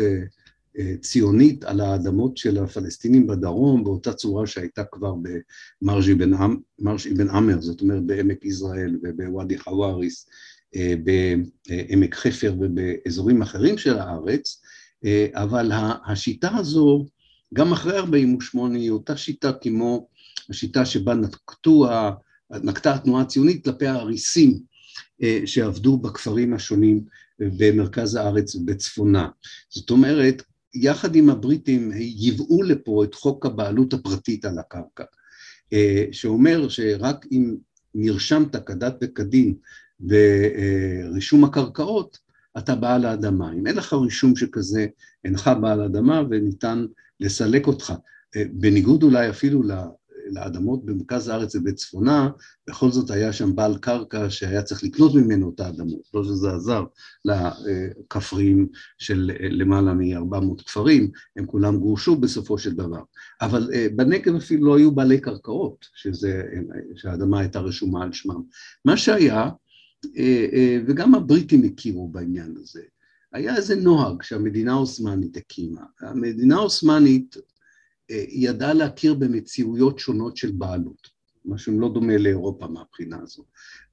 [1.00, 5.14] ציונית על האדמות של הפלסטינים בדרום, באותה צורה שהייתה כבר
[5.82, 10.28] במרג' אבן עמר, זאת אומרת בעמק יזרעאל ובוואדי חוואריס,
[11.04, 14.62] בעמק חפר ובאזורים אחרים של הארץ,
[15.34, 15.70] אבל
[16.06, 17.06] השיטה הזו,
[17.54, 20.08] גם אחרי 48' היא אותה שיטה כמו
[20.50, 21.86] השיטה שבה נקטו,
[22.50, 24.58] נקטה התנועה הציונית כלפי האריסים
[25.44, 27.04] שעבדו בכפרים השונים
[27.38, 29.28] במרכז הארץ ובצפונה.
[29.68, 30.42] זאת אומרת,
[30.74, 35.04] יחד עם הבריטים ייבאו לפה את חוק הבעלות הפרטית על הקרקע,
[36.12, 37.56] שאומר שרק אם
[37.94, 39.54] נרשמת כדת וכדין
[40.00, 42.18] ברישום הקרקעות,
[42.58, 43.52] אתה בעל האדמה.
[43.52, 44.86] אם אין לך רישום שכזה,
[45.24, 46.86] אינך בעל אדמה וניתן
[47.20, 47.92] לסלק אותך.
[48.36, 49.62] בניגוד אולי אפילו
[50.30, 52.30] לאדמות במרכז הארץ ובצפונה,
[52.68, 56.84] בכל זאת היה שם בעל קרקע שהיה צריך לקנות ממנו את האדמות, לא שזה עזר
[57.24, 63.02] לכפריים של למעלה מ-400 כפרים, הם כולם גורשו בסופו של דבר.
[63.40, 66.42] אבל בנגב אפילו לא היו בעלי קרקעות, שזה,
[66.96, 68.42] שהאדמה הייתה רשומה על שמם.
[68.84, 69.50] מה שהיה,
[70.86, 72.80] וגם הבריטים הכירו בעניין הזה,
[73.32, 75.80] היה איזה נוהג שהמדינה העות'מאנית הקימה.
[76.00, 77.36] המדינה העות'מאנית
[78.10, 81.08] אה, ידעה להכיר במציאויות שונות של בעלות,
[81.44, 83.44] מה שלא דומה לאירופה מהבחינה הזו.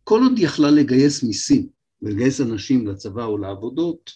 [0.04, 1.68] כל עוד יכלה לגייס מיסים
[2.02, 4.12] ולגייס אנשים לצבא או לעבודות,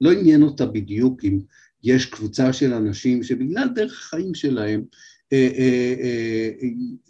[0.00, 1.38] לא עניין אותה בדיוק אם
[1.82, 4.82] יש קבוצה של אנשים שבגלל דרך החיים שלהם
[5.32, 6.52] אה, אה,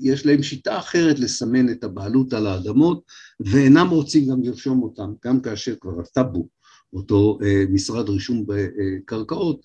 [0.01, 3.03] יש להם שיטה אחרת לסמן את הבעלות על האדמות
[3.41, 6.49] ואינם רוצים גם לרשום אותם, גם כאשר כבר הטאבו
[6.93, 7.39] אותו
[7.71, 9.61] משרד רישום בקרקעות,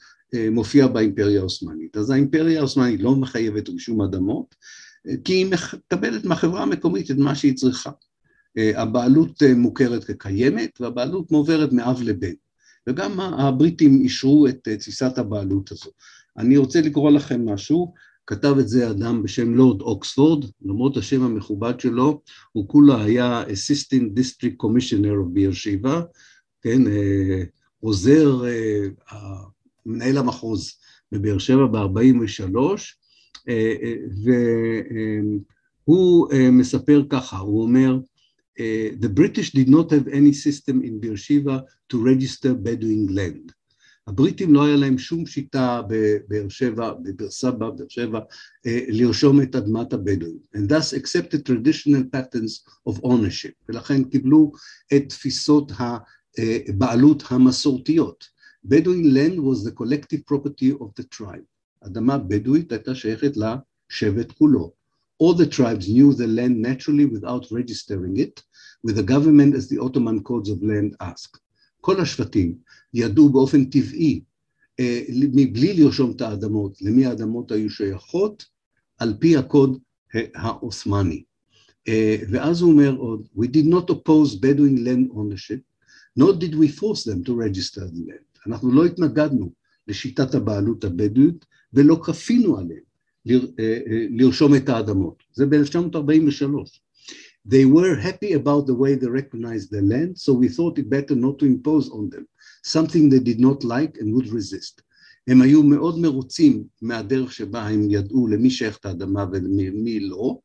[0.51, 1.97] מופיע באימפריה העות'מאנית.
[1.97, 4.55] אז האימפריה העות'מאנית לא מחייבת רישום אדמות,
[5.07, 7.91] אה, כי היא מקבלת מהחברה המקומית את מה שהיא צריכה.
[8.75, 12.33] הבעלות מוכרת כקיימת והבעלות מועברת מאב לבן.
[12.87, 15.89] וגם הבריטים אישרו את תפיסת הבעלות הזו.
[16.37, 17.93] אני רוצה לקרוא לכם משהו,
[18.27, 24.19] כתב את זה אדם בשם לורד אוקספורד, למרות השם המכובד שלו, הוא כולה היה Assistant
[24.19, 26.01] District Commissioner of באר שבע,
[26.61, 27.43] כן, אה,
[27.79, 28.87] עוזר אה,
[29.85, 30.73] מנהל המחוז
[31.11, 32.57] בבאר שבע ב-43,
[33.49, 33.73] אה,
[35.87, 37.99] והוא מספר ככה, הוא אומר,
[39.01, 41.59] The British did not have any system in באר שבע
[41.93, 43.51] to register Bedouin land.
[44.07, 48.19] הבריטים לא היה להם שום שיטה בבאר שבע, בבאר סבא, באר שבע,
[48.65, 50.37] לרשום את אדמת הבדואים.
[50.55, 53.53] And thus accepted traditional patterns of ownership.
[53.69, 54.51] ולכן קיבלו
[54.95, 55.97] את תפיסות ה...
[56.77, 58.32] בעלות המסורתיות.
[58.64, 61.44] Bedouin land was the collective property of the tribe.
[61.80, 64.72] אדמה בדואית הייתה שייכת לשבט כולו.
[65.22, 68.42] All the tribes knew the land naturally without registering it,
[68.84, 71.40] with the government as the Ottoman codes of land asked.
[71.80, 72.54] כל השבטים
[72.94, 74.20] ידעו באופן טבעי,
[75.10, 78.44] מבלי לרשום את האדמות, למי האדמות היו שייכות,
[78.98, 79.78] על פי הקוד
[80.34, 81.22] העות'מאני.
[82.30, 85.62] ואז הוא אומר עוד, We did not oppose Bedouin land ownership,
[86.16, 88.28] nor did we force them to register the land.
[88.47, 89.51] אנחנו לא התנגדנו
[89.87, 92.83] לשיטת הבעלות הבדואית ולא כפינו עליהם
[94.17, 95.23] לרשום את האדמות.
[95.33, 96.79] זה ב-1943.
[97.45, 101.15] They were happy about the way they recognized the land, so we thought it better
[101.15, 102.25] not to impose on them
[102.75, 104.81] something they did not like and would resist.
[105.27, 110.39] הם היו מאוד מרוצים מהדרך שבה הם ידעו למי שייך את האדמה ולמי לא,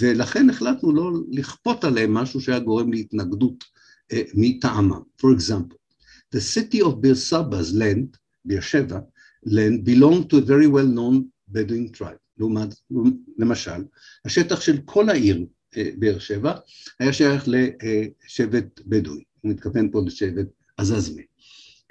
[0.00, 3.64] ולכן החלטנו לא לכפות עליהם משהו שהיה גורם להתנגדות
[4.34, 5.00] מטעמם.
[5.20, 5.76] For example,
[6.35, 8.99] the city of Beersaba's land, באר שבע,
[9.45, 12.19] land belonged to a very well known Bedouin tribe.
[12.37, 12.69] לעומת,
[13.37, 13.83] למשל,
[14.25, 15.45] השטח של כל העיר
[15.97, 16.53] באר שבע
[16.99, 21.21] היה שייך לשבט בדואי, הוא מתכוון פה לשבט עזזמה.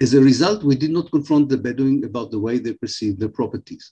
[0.03, 3.39] As a result, we did not confront the Bedouin about the way they perceived their
[3.39, 3.91] properties.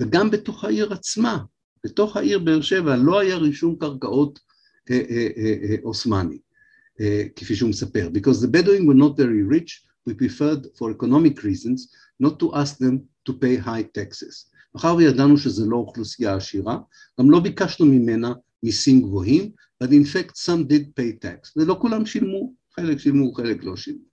[0.00, 1.38] וגם בתוך העיר עצמה,
[1.84, 4.38] בתוך העיר באר שבע, לא היה רישום קרקעות
[5.82, 6.38] עות'מאני.
[7.36, 11.88] כפי שהוא מספר, because the Bedouin were not very rich, we preferred for economic reasons
[12.20, 14.50] not to ask them to pay high taxes.
[14.74, 16.78] מאחר וידענו שזו לא אוכלוסייה עשירה,
[17.20, 18.32] גם לא ביקשנו ממנה
[18.62, 19.50] מיסים גבוהים,
[19.82, 24.04] but in fact some did pay tax, ולא כולם שילמו, חלק שילמו, חלק לא שילמו.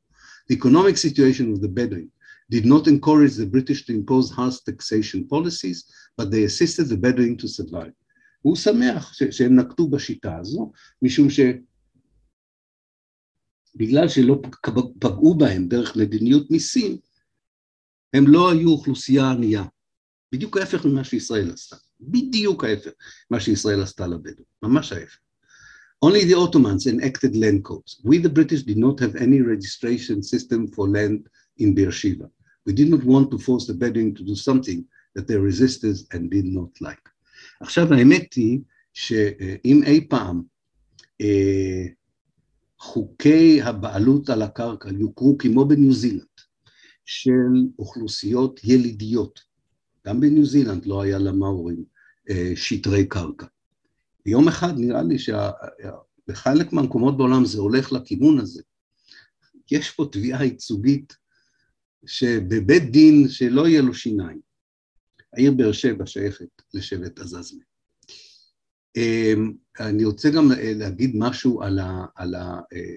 [0.51, 2.09] The economic situation of the Bedouin
[2.53, 5.85] did not encourage the British to impose harsh taxation policies,
[6.17, 7.91] but they assisted the Bedouin to survive.
[8.41, 10.71] הוא שמח שהם נקטו בשיטה הזו,
[11.01, 11.39] משום ש...
[13.76, 14.42] בגלל שלא
[14.98, 16.96] פגעו בהם דרך מדיניות מיסים,
[18.14, 19.64] הם לא היו אוכלוסייה ענייה.
[20.32, 21.76] בדיוק ההפך ממה שישראל עשתה.
[22.00, 22.90] בדיוק ההפך
[23.30, 24.44] ממה שישראל עשתה לבדואים.
[24.62, 25.18] ממש ההפך.
[26.04, 28.00] Only the Ottomans enacted land codes.
[28.04, 31.20] We the British did not have any registration system for land
[31.58, 32.28] in Beersheba.
[32.66, 34.84] We did not want to force the Bedouin to do something
[35.14, 37.08] that they resisted and did not like.
[37.60, 38.60] עכשיו האמת היא
[38.92, 40.42] שאם אי פעם
[41.20, 41.86] אה,
[42.86, 46.40] חוקי הבעלות על הקרקע יוכרו כמו בניו זילנד,
[47.04, 49.40] של אוכלוסיות ילידיות.
[50.06, 51.84] גם בניו זילנד לא היה למאורים
[52.54, 53.46] שטרי קרקע.
[54.26, 58.62] יום אחד נראה לי שבחלק מהמקומות בעולם זה הולך לכיוון הזה.
[59.70, 61.16] יש פה תביעה ייצוגית
[62.06, 64.40] שבבית דין שלא יהיה לו שיניים.
[65.32, 67.62] העיר באר שבע שייכת לשבט עזזמה.
[69.80, 72.94] אני רוצה גם אה, להגיד משהו על, ה, על, ה, אה,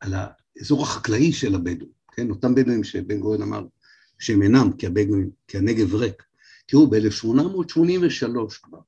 [0.00, 2.30] על האזור החקלאי של הבדואים, כן?
[2.30, 3.64] אותם בדואים שבן גורן אמר
[4.18, 6.22] שהם אינם, כי, הבדואים, כי הנגב ריק.
[6.66, 8.78] תראו, ב-1883 כבר,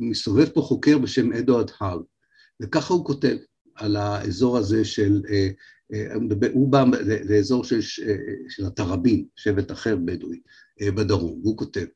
[0.00, 1.98] מסתובב פה חוקר בשם אדוארד האל,
[2.62, 3.36] וככה הוא כותב
[3.74, 5.22] על האזור הזה של,
[6.52, 6.84] הוא בא
[7.24, 7.80] לאזור של,
[8.48, 10.40] של התראבין, שבט אחר בדואי
[10.82, 11.86] בדרום, והוא כותב,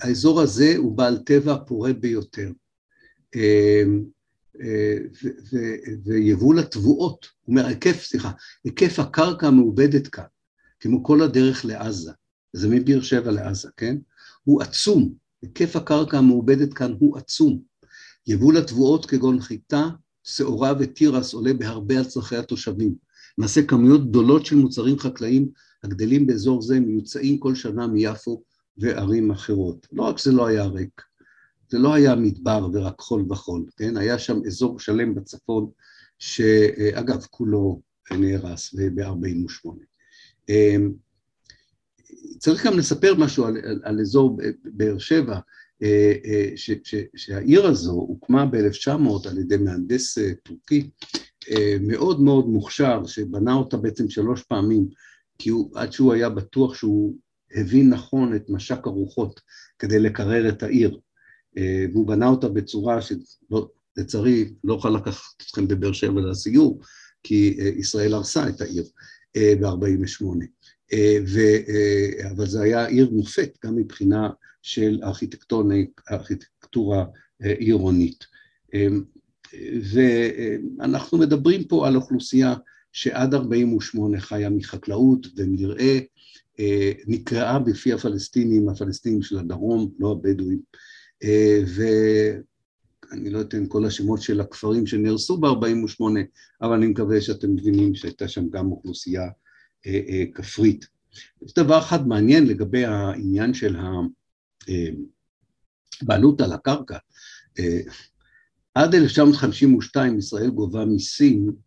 [0.00, 2.52] האזור הזה הוא בעל טבע פורה ביותר,
[6.04, 8.30] ויבול התבואות, הוא אומר, היקף, סליחה,
[8.64, 10.24] היקף הקרקע המעובדת כאן,
[10.80, 12.12] כמו כל הדרך לעזה,
[12.52, 13.96] זה מבאר שבע לעזה, כן?
[14.44, 17.62] הוא עצום, היקף הקרקע המעובדת כאן הוא עצום.
[18.26, 19.88] יבול התבואות כגון חיטה,
[20.24, 22.94] שעורה ותירס עולה בהרבה על צרכי התושבים.
[23.38, 25.48] למעשה כמויות גדולות של מוצרים חקלאיים
[25.82, 28.42] הגדלים באזור זה מיוצאים כל שנה מיפו
[28.78, 29.86] וערים אחרות.
[29.92, 31.02] לא רק שזה לא היה ריק,
[31.68, 33.96] זה לא היה מדבר ורק חול וחול, כן?
[33.96, 35.70] היה שם אזור שלם בצפון,
[36.18, 39.68] שאגב, כולו נהרס ב-48.
[40.48, 40.92] אמ,
[42.38, 45.38] צריך גם לספר משהו על, על, על אזור באר שבע,
[45.82, 50.90] אה, אה, ש, ש, שהעיר הזו הוקמה ב-1900 על ידי מהנדס אה, טורקי
[51.80, 54.88] מאוד מאוד מוכשר, שבנה אותה בעצם שלוש פעמים,
[55.38, 57.14] כי הוא, עד שהוא היה בטוח שהוא
[57.56, 59.40] הבין נכון את משק הרוחות
[59.78, 61.00] כדי לקרר את העיר.
[61.92, 66.80] והוא בנה אותה בצורה שלצערי לא אוכל לקחת אתכם בבאר שבע לסיור,
[67.22, 68.84] כי ישראל הרסה את העיר
[69.36, 70.24] ב-48'.
[71.26, 71.40] ו,
[72.30, 74.30] אבל זה היה עיר מופת גם מבחינה
[74.62, 75.00] של
[76.10, 77.04] ארכיטקטורה
[77.40, 78.24] עירונית.
[79.92, 82.54] ואנחנו מדברים פה על אוכלוסייה
[82.96, 85.98] שעד 48' חיה מחקלאות ומרעה,
[87.06, 90.60] נקראה בפי הפלסטינים, הפלסטינים של הדרום, לא הבדואים,
[91.74, 96.02] ואני לא אתן כל השמות של הכפרים שנהרסו ב-48',
[96.62, 99.28] אבל אני מקווה שאתם מבינים שהייתה שם גם אוכלוסייה
[100.34, 100.86] כפרית.
[101.42, 103.76] יש דבר אחד מעניין לגבי העניין של
[106.02, 106.98] הבעלות על הקרקע.
[108.74, 111.65] עד 1952 ישראל גובה מיסים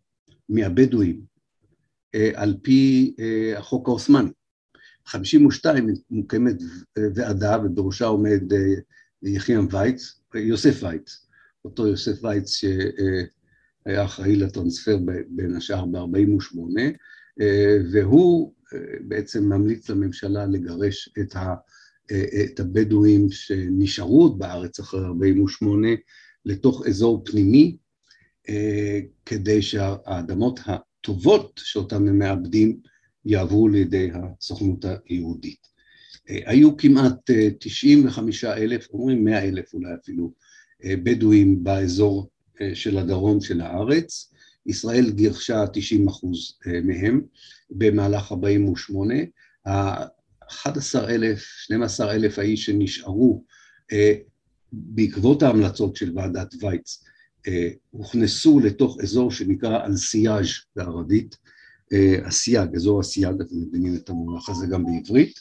[0.50, 1.20] מהבדואים
[2.34, 3.14] על פי
[3.56, 4.30] החוק העות'מאני.
[5.06, 6.56] 52 מוקמת
[7.14, 8.42] ועדה ובראשה עומד
[9.22, 11.26] יחיעם וייץ, יוסף וייץ,
[11.64, 14.98] אותו יוסף וייץ שהיה אחראי לטרנספר
[15.28, 16.58] בין השאר ב-48,
[17.92, 18.54] והוא
[19.00, 21.54] בעצם ממליץ לממשלה לגרש את, ה,
[22.44, 25.88] את הבדואים שנשארו בארץ אחרי 48
[26.44, 27.76] לתוך אזור פנימי,
[29.26, 32.80] כדי שהאדמות הטובות שאותן הם מאבדים
[33.24, 35.66] יעברו לידי הסוכנות היהודית.
[36.28, 40.32] היו כמעט 95 אלף, אומרים 100 אלף אולי אפילו,
[40.84, 42.30] בדואים באזור
[42.74, 44.32] של הדרום של הארץ,
[44.66, 47.20] ישראל גירשה 90 אחוז מהם
[47.70, 49.14] במהלך 48,
[49.66, 53.44] ה-11 אלף, 12 אלף איש שנשארו
[54.72, 57.04] בעקבות ההמלצות של ועדת וייץ,
[57.90, 61.36] הוכנסו לתוך אזור שנקרא אל-סייאז' בערבית,
[62.24, 65.40] הסייג, אזור הסייג, אתם מבינים את המונח הזה גם בעברית,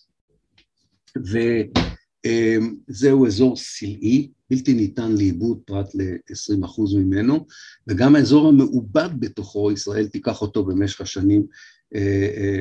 [2.90, 7.46] וזהו אזור סלעי, בלתי ניתן לעיבוד פרט ל-20% ממנו,
[7.88, 11.46] וגם האזור המעובד בתוכו, ישראל תיקח אותו במשך השנים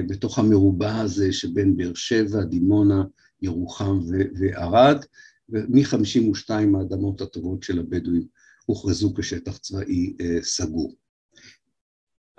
[0.08, 3.04] בתוך המרובע הזה שבין באר שבע, דימונה,
[3.42, 3.98] ירוחם
[4.34, 5.04] וערד,
[5.48, 8.37] ומ-52 האדמות הטובות של הבדואים
[8.68, 10.94] הוכרזו כשטח צבאי סגור.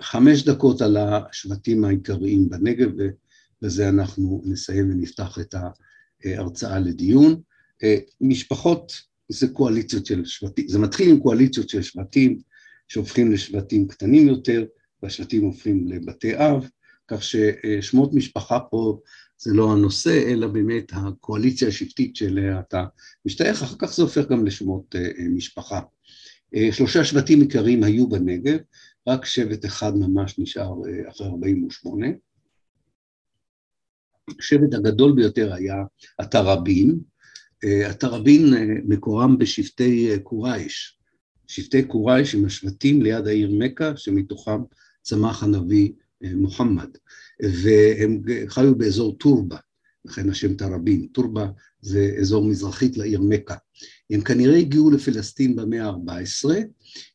[0.02, 2.90] חמש דקות על השבטים העיקריים בנגב,
[3.62, 5.54] ובזה אנחנו נסיים ונפתח את
[6.24, 7.40] ההרצאה לדיון.
[8.20, 8.92] משפחות
[9.28, 12.38] זה קואליציות של שבטים, זה מתחיל עם קואליציות של שבטים
[12.88, 14.64] שהופכים לשבטים קטנים יותר,
[15.02, 16.68] והשבטים הופכים לבתי אב,
[17.08, 19.00] כך ששמות משפחה פה
[19.42, 22.84] זה לא הנושא, אלא באמת הקואליציה השבטית שאליה אתה
[23.26, 24.94] משתייך, אחר כך זה הופך גם לשמות
[25.30, 25.80] משפחה.
[26.72, 28.58] שלושה שבטים עיקריים היו בנגב,
[29.08, 30.72] רק שבט אחד ממש נשאר
[31.08, 32.06] אחרי 48.
[34.38, 35.76] השבט הגדול ביותר היה
[36.18, 36.98] התראבין,
[37.86, 40.98] התראבין מקורם בשבטי קורייש,
[41.46, 44.60] שבטי קורייש עם השבטים ליד העיר מכה, שמתוכם
[45.02, 46.88] צמח הנביא מוחמד,
[47.42, 49.56] והם חיו באזור טורבה,
[50.04, 51.48] לכן השם תראבין, טורבה
[51.80, 53.54] זה אזור מזרחית לעיר מכה.
[54.10, 56.50] הם כנראה הגיעו לפלסטין במאה ה-14,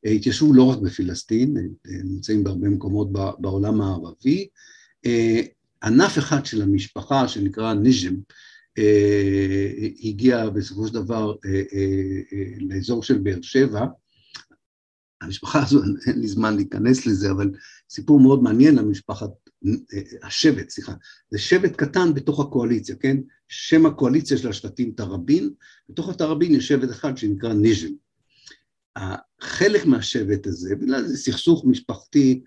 [0.05, 4.47] התיישבו לא רק בפלסטין, הם נמצאים בהרבה מקומות בעולם הערבי.
[5.83, 8.15] ענף אחד של המשפחה שנקרא ניז'ם,
[10.03, 11.35] הגיע בסופו של דבר
[12.59, 13.85] לאזור של באר שבע,
[15.21, 17.51] המשפחה הזו, אין לי זמן להיכנס לזה, אבל
[17.89, 19.29] סיפור מאוד מעניין למשפחת,
[20.23, 20.93] השבט, סליחה,
[21.29, 23.17] זה שבט קטן בתוך הקואליציה, כן?
[23.47, 25.49] שם הקואליציה של השבטים תראבין,
[25.89, 27.91] בתוך התראבין יש שבט אחד שנקרא ניז'ל.
[29.41, 32.41] חלק מהשבט הזה, בגלל זה סכסוך משפחתי,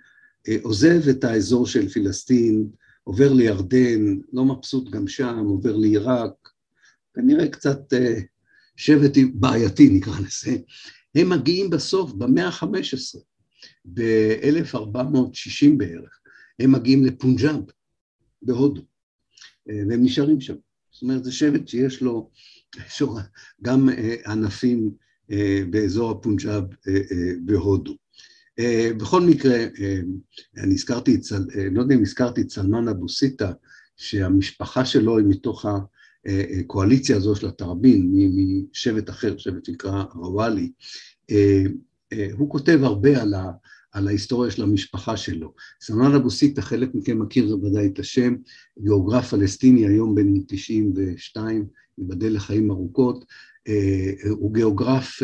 [0.49, 2.69] אה, עוזב את האזור של פלסטין,
[3.05, 6.33] עובר לירדן, לא מבסוט גם שם, עובר לעיראק,
[7.15, 8.21] כנראה קצת אה,
[8.77, 10.57] שבט בעייתי נקרא לזה,
[11.15, 13.19] הם מגיעים בסוף במאה ה-15,
[13.85, 16.21] ב-1460 בערך,
[16.59, 17.61] הם מגיעים לפונג'אב
[18.43, 18.83] בהודו,
[19.71, 20.55] אה, והם נשארים שם.
[20.91, 22.31] זאת אומרת, זה שבט שיש לו
[23.63, 23.89] גם
[24.27, 24.91] ענפים
[25.71, 26.65] באזור הפונג'אב
[27.45, 27.97] בהודו.
[28.59, 30.01] אה, בכל מקרה, אה,
[30.57, 33.53] אני הזכרתי, אה, לא יודע אם הזכרתי את סלמן אבו סיטה,
[33.97, 35.67] שהמשפחה שלו היא מתוך
[36.61, 38.13] הקואליציה הזו של התראבין,
[38.71, 40.73] משבט אחר, שבט שנקרא רוואלי,
[42.33, 43.51] הוא כותב הרבה על, ה,
[43.93, 45.55] על ההיסטוריה של המשפחה שלו.
[45.81, 48.35] סלמן אבו סיטה, חלק מכם מכיר בוודאי את השם,
[48.79, 51.67] גיאוגרף פלסטיני היום בן 92,
[51.99, 53.25] ייבדל לחיים ארוכות,
[54.31, 55.23] הוא גיאוגרף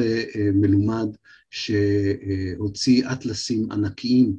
[0.55, 1.07] מלומד
[1.51, 4.37] שהוציא אטלסים ענקיים,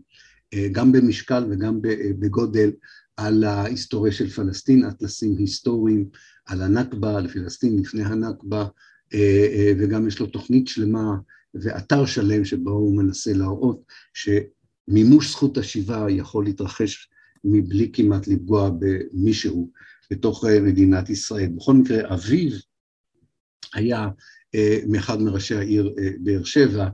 [0.53, 1.79] אה, גם במשקל וגם
[2.19, 2.71] בגודל,
[3.17, 6.09] על ההיסטוריה של פלסטין, אטלסים היסטוריים,
[6.45, 8.65] על הנכבה, על פלסטין לפני הנכבה,
[9.13, 11.15] אה, אה, וגם יש לו תוכנית שלמה
[11.61, 13.83] ואתר שלם שבו הוא מנסה להראות
[14.13, 17.09] שמימוש זכות השיבה יכול להתרחש
[17.43, 19.71] מבלי כמעט לפגוע במישהו
[20.11, 21.49] בתוך מדינת ישראל.
[21.55, 22.51] בכל מקרה, אביו
[23.73, 24.07] היה
[24.87, 26.87] מאחד מראשי העיר באר שבע,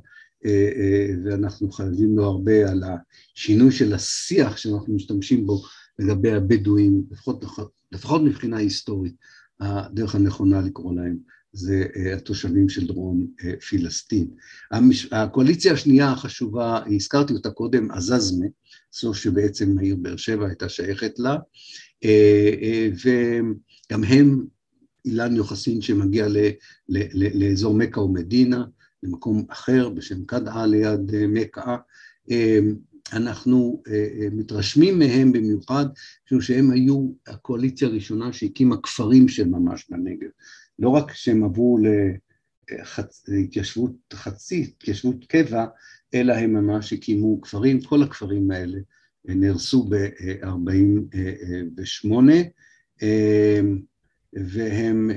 [0.45, 5.61] אה, אה, ואנחנו חייבים לו הרבה על השינוי של השיח שאנחנו משתמשים בו
[5.99, 7.45] לגבי הבדואים, לפחות,
[7.91, 9.15] לפחות מבחינה היסטורית,
[9.59, 11.17] הדרך הנכונה לקרוא להם
[11.53, 13.27] זה אה, התושבים של דרום
[13.67, 14.27] פילסטין.
[15.11, 18.45] הקואליציה השנייה החשובה, הזכרתי אותה קודם, עזזמה,
[19.01, 21.37] זו שבעצם העיר באר שבע הייתה שייכת לה,
[23.03, 24.45] וגם הם
[25.05, 26.27] אילן יוחסין שמגיע
[27.13, 28.65] לאזור מכה ומדינה,
[29.03, 31.15] למקום אחר בשם קדעה ליד
[31.57, 31.77] אה.
[32.31, 32.59] אה,
[33.13, 35.85] אנחנו אה, מתרשמים מהם במיוחד,
[36.25, 40.29] משום שהם היו הקואליציה הראשונה שהקימה כפרים של ממש בנגב.
[40.81, 41.79] לא רק שהם עברו
[43.27, 45.65] להתיישבות חצי, התיישבות קבע,
[46.13, 48.77] אלא הם ממש הקימו כפרים, כל הכפרים האלה
[49.25, 52.13] נהרסו ב-48',
[54.33, 55.11] והם,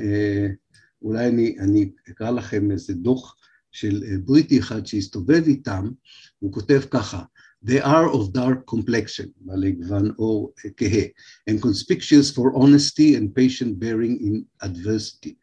[1.03, 3.37] אולי אני, אני אקרא לכם איזה דוח
[3.73, 5.91] של בריטי אחד שהסתובב איתם,
[6.39, 7.23] הוא כותב ככה,
[7.67, 11.05] They are of dark complexion, בעלי גוון עור כהה,
[11.51, 15.35] and conspicuous for honesty and patient bearing in adversity.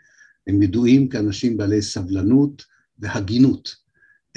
[0.48, 2.64] הם ידועים כאנשים בעלי סבלנות
[3.00, 3.76] והגינות,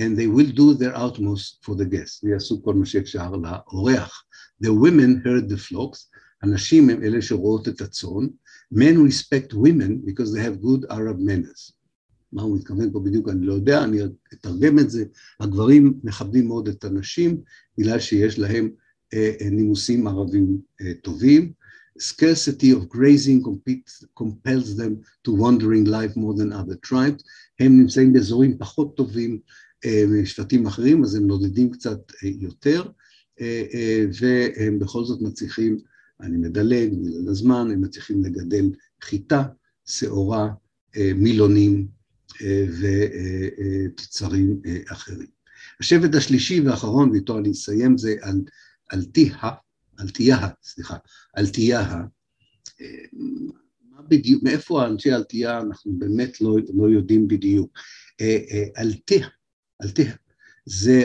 [0.00, 4.24] and they will do their utmost for the guests, ויעשו כל מה שאפשר לאורח.
[4.64, 5.98] The women heard the flocks,
[6.42, 8.26] הנשים הם אלה שרואות את הצאן,
[8.74, 11.72] men respect women because they have good Arab manners.
[12.32, 13.98] מה הוא מתכוון פה בדיוק אני לא יודע, אני
[14.34, 15.04] אתרגם את זה.
[15.40, 17.40] הגברים מכבדים מאוד את הנשים
[17.78, 18.70] בגלל שיש להם
[19.14, 21.52] אה, אה, נימוסים ערבים אה, טובים.
[21.98, 23.42] Scarcity of grazing
[24.22, 24.92] compels them
[25.24, 27.22] to wandering life more than other tribes.
[27.60, 29.38] הם נמצאים באזורים פחות טובים
[30.08, 32.82] משבטים אחרים, אז הם נודדים קצת יותר,
[34.20, 35.78] והם בכל זאת מצליחים,
[36.20, 38.70] אני מדלג בגלל הזמן, הם מצליחים לגדל
[39.02, 39.42] חיטה,
[39.86, 40.48] שעורה,
[41.14, 41.86] מילונים
[42.80, 45.26] ותוצרים אחרים.
[45.80, 48.40] השבט השלישי והאחרון, ואיתו אני אסיים, זה על,
[48.94, 49.36] אלתיה,
[50.00, 50.96] אלתיה, סליחה,
[51.38, 51.94] אלתיה.
[53.90, 57.78] מה בדיוק, מאיפה אנשי אלתיה אנחנו באמת לא, לא יודעים בדיוק.
[58.78, 59.28] אלתיה,
[59.82, 60.14] אלתיה,
[60.66, 61.04] זה,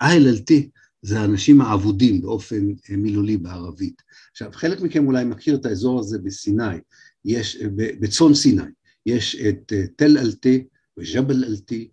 [0.00, 0.70] האל אלתי
[1.02, 4.02] זה האנשים האבודים באופן מילולי בערבית.
[4.30, 6.76] עכשיו, חלק מכם אולי מכיר את האזור הזה בסיני,
[7.24, 7.56] יש,
[8.00, 8.62] בצאן סיני,
[9.06, 10.64] יש את אה, תל אלטי
[10.98, 11.88] וג'בל אלטי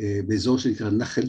[0.00, 1.28] אה, באזור שנקרא נחל, אה,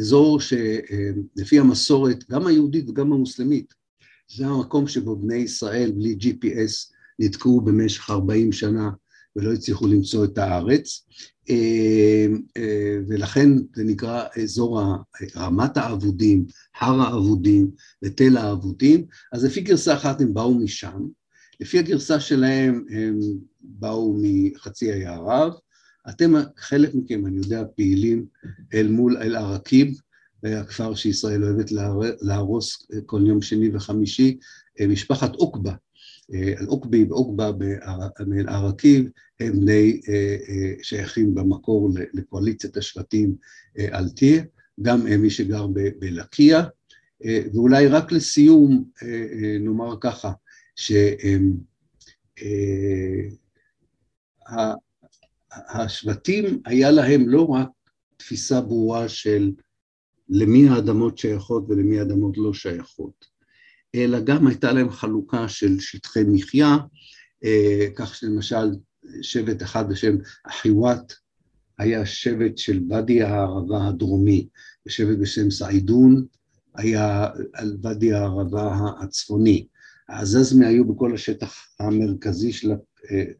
[0.00, 3.74] אזור שלפי המסורת, גם היהודית וגם המוסלמית,
[4.36, 8.90] זה המקום שבו בני ישראל בלי GPS נתקעו במשך 40 שנה
[9.36, 11.06] ולא הצליחו למצוא את הארץ,
[13.08, 14.80] ולכן זה נקרא אזור
[15.36, 16.46] רמת האבודים,
[16.80, 17.70] הר האבודים
[18.04, 21.00] ותל האבודים, אז לפי גרסה אחת הם באו משם,
[21.60, 23.20] לפי הגרסה שלהם הם
[23.60, 25.52] באו מחצי האי ערב,
[26.08, 28.26] אתם, חלק מכם, אני יודע, פעילים
[28.74, 30.00] אל מול אל-עראקיב,
[30.44, 31.72] הכפר שישראל אוהבת
[32.20, 34.38] להרוס כל יום שני וחמישי,
[34.88, 35.74] משפחת עוקבה,
[36.34, 37.50] אל-עוקבי ועוקבה
[38.26, 39.08] מאל-עראקיב,
[39.40, 40.00] הם בני
[40.82, 43.34] שייכים במקור לקואליציית השבטים
[43.78, 44.42] אלתיר,
[44.82, 45.66] גם מי שגר
[45.98, 46.64] בלקיה,
[47.54, 48.84] ואולי רק לסיום
[49.60, 50.32] נאמר ככה,
[55.52, 57.68] השבטים היה להם לא רק
[58.16, 59.52] תפיסה ברורה של
[60.28, 63.24] למי האדמות שייכות ולמי האדמות לא שייכות,
[63.94, 66.76] אלא גם הייתה להם חלוקה של שטחי מחיה,
[67.96, 68.70] כך שלמשל
[69.22, 71.12] שבט אחד בשם אחיוואט
[71.78, 74.48] היה שבט של ואדי הערבה הדרומי,
[74.86, 76.26] ושבט בשם סעידון
[76.74, 79.66] היה על ואדי הערבה הצפוני.
[80.08, 82.72] העזזמי היו בכל השטח המרכזי של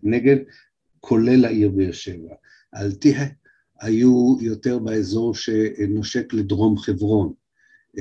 [0.02, 0.36] הנגב,
[1.00, 2.34] כולל העיר באר שבע.
[2.74, 3.24] אלתיחה
[3.80, 7.32] היו יותר באזור שנושק לדרום חברון.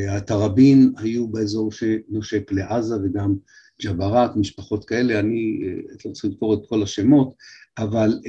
[0.09, 3.35] התראבין היו באזור שנושק לעזה וגם
[3.83, 5.59] ג'בארת, משפחות כאלה, אני
[6.05, 7.33] לא צריך לקרוא את כל השמות,
[7.77, 8.19] אבל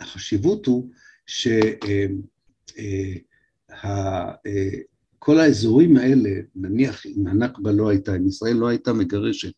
[0.00, 0.90] החשיבות הוא
[1.26, 2.20] שכל
[5.40, 9.52] האזורים האלה, נניח אם הנכבה לא הייתה, אם ישראל לא הייתה מגרשת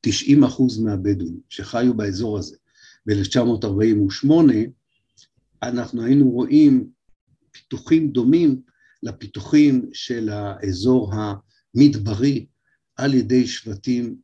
[0.00, 2.56] 90 אחוז מהבדואים שחיו באזור הזה
[3.06, 4.30] ב-1948,
[5.62, 6.88] אנחנו היינו רואים
[7.52, 8.60] פיתוחים דומים
[9.02, 12.46] לפיתוחים של האזור המדברי
[12.96, 14.16] על ידי שבטים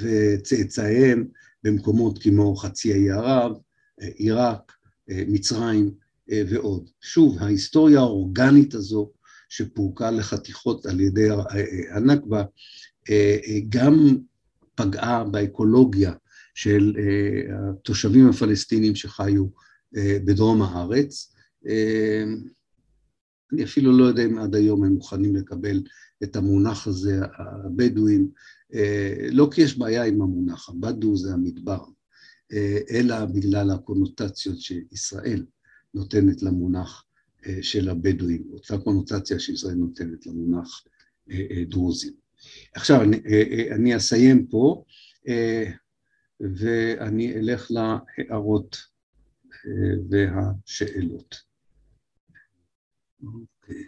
[0.00, 1.28] וצאצאיהם
[1.64, 3.52] במקומות כמו חצי האי ערב,
[4.00, 4.72] עיראק,
[5.08, 5.94] מצרים
[6.28, 6.90] ועוד.
[7.00, 9.10] שוב, ההיסטוריה האורגנית הזו
[9.48, 11.28] שפורקה לחתיכות על ידי
[11.90, 12.44] הנכבה
[13.68, 14.16] גם
[14.74, 16.12] פגעה באקולוגיה
[16.58, 16.96] של
[17.58, 19.46] התושבים הפלסטינים שחיו
[19.94, 21.34] בדרום הארץ.
[23.52, 25.82] אני אפילו לא יודע אם עד היום הם מוכנים לקבל
[26.22, 28.30] את המונח הזה, הבדואים,
[29.30, 31.84] לא כי יש בעיה עם המונח, הבדו זה המדבר,
[32.90, 35.46] אלא בגלל הקונוטציות שישראל
[35.94, 37.04] נותנת למונח
[37.62, 40.84] של הבדואים, אותה קונוטציה שישראל נותנת למונח
[41.68, 42.12] דרוזים.
[42.74, 43.16] עכשיו, אני,
[43.70, 44.84] אני אסיים פה,
[46.40, 48.76] ואני אלך להערות
[50.10, 51.34] והשאלות.
[53.22, 53.84] אוקיי.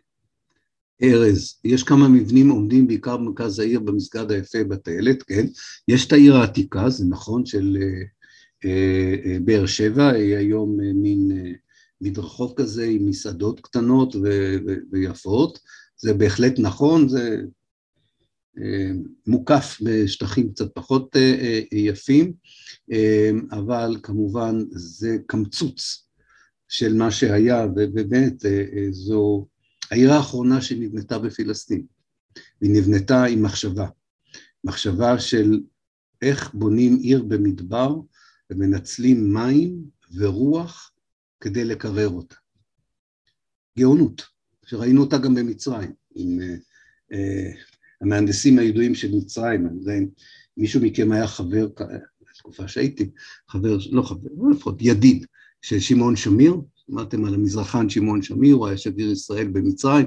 [1.02, 5.46] ארז, יש כמה מבנים עומדים בעיקר במרכז העיר במסגד היפה בטיילת, כן?
[5.88, 7.76] יש את העיר העתיקה, זה נכון, של
[8.64, 11.30] אה, אה, באר שבע, היא היום אה, מין
[12.00, 14.16] מדרחוב כזה עם מסעדות קטנות
[14.92, 15.58] ויפות,
[15.96, 17.42] זה בהחלט נכון, זה
[19.26, 21.16] מוקף בשטחים קצת פחות
[21.72, 22.32] יפים,
[23.52, 26.06] אבל כמובן זה קמצוץ
[26.68, 28.34] של מה שהיה, ובאמת
[28.90, 29.46] זו
[29.90, 31.86] העיר האחרונה שנבנתה בפלסטין,
[32.60, 33.86] היא נבנתה עם מחשבה,
[34.64, 35.60] מחשבה של
[36.22, 37.96] איך בונים עיר במדבר
[38.50, 39.84] ומנצלים מים
[40.14, 40.92] ורוח
[41.40, 42.36] כדי לקרר אותה.
[43.78, 44.22] גאונות,
[44.66, 46.38] שראינו אותה גם במצרים, עם
[48.00, 50.06] המהנדסים הידועים של מצרים, אני יודע אם
[50.56, 51.68] מישהו מכם היה חבר,
[52.30, 53.10] בתקופה שהייתי,
[53.48, 55.26] חבר, לא חבר, לא לפחות ידיד
[55.62, 60.06] של שמעון שמיר, שמעתם על המזרחן שמעון שמיר, הוא היה שגריר ישראל במצרים,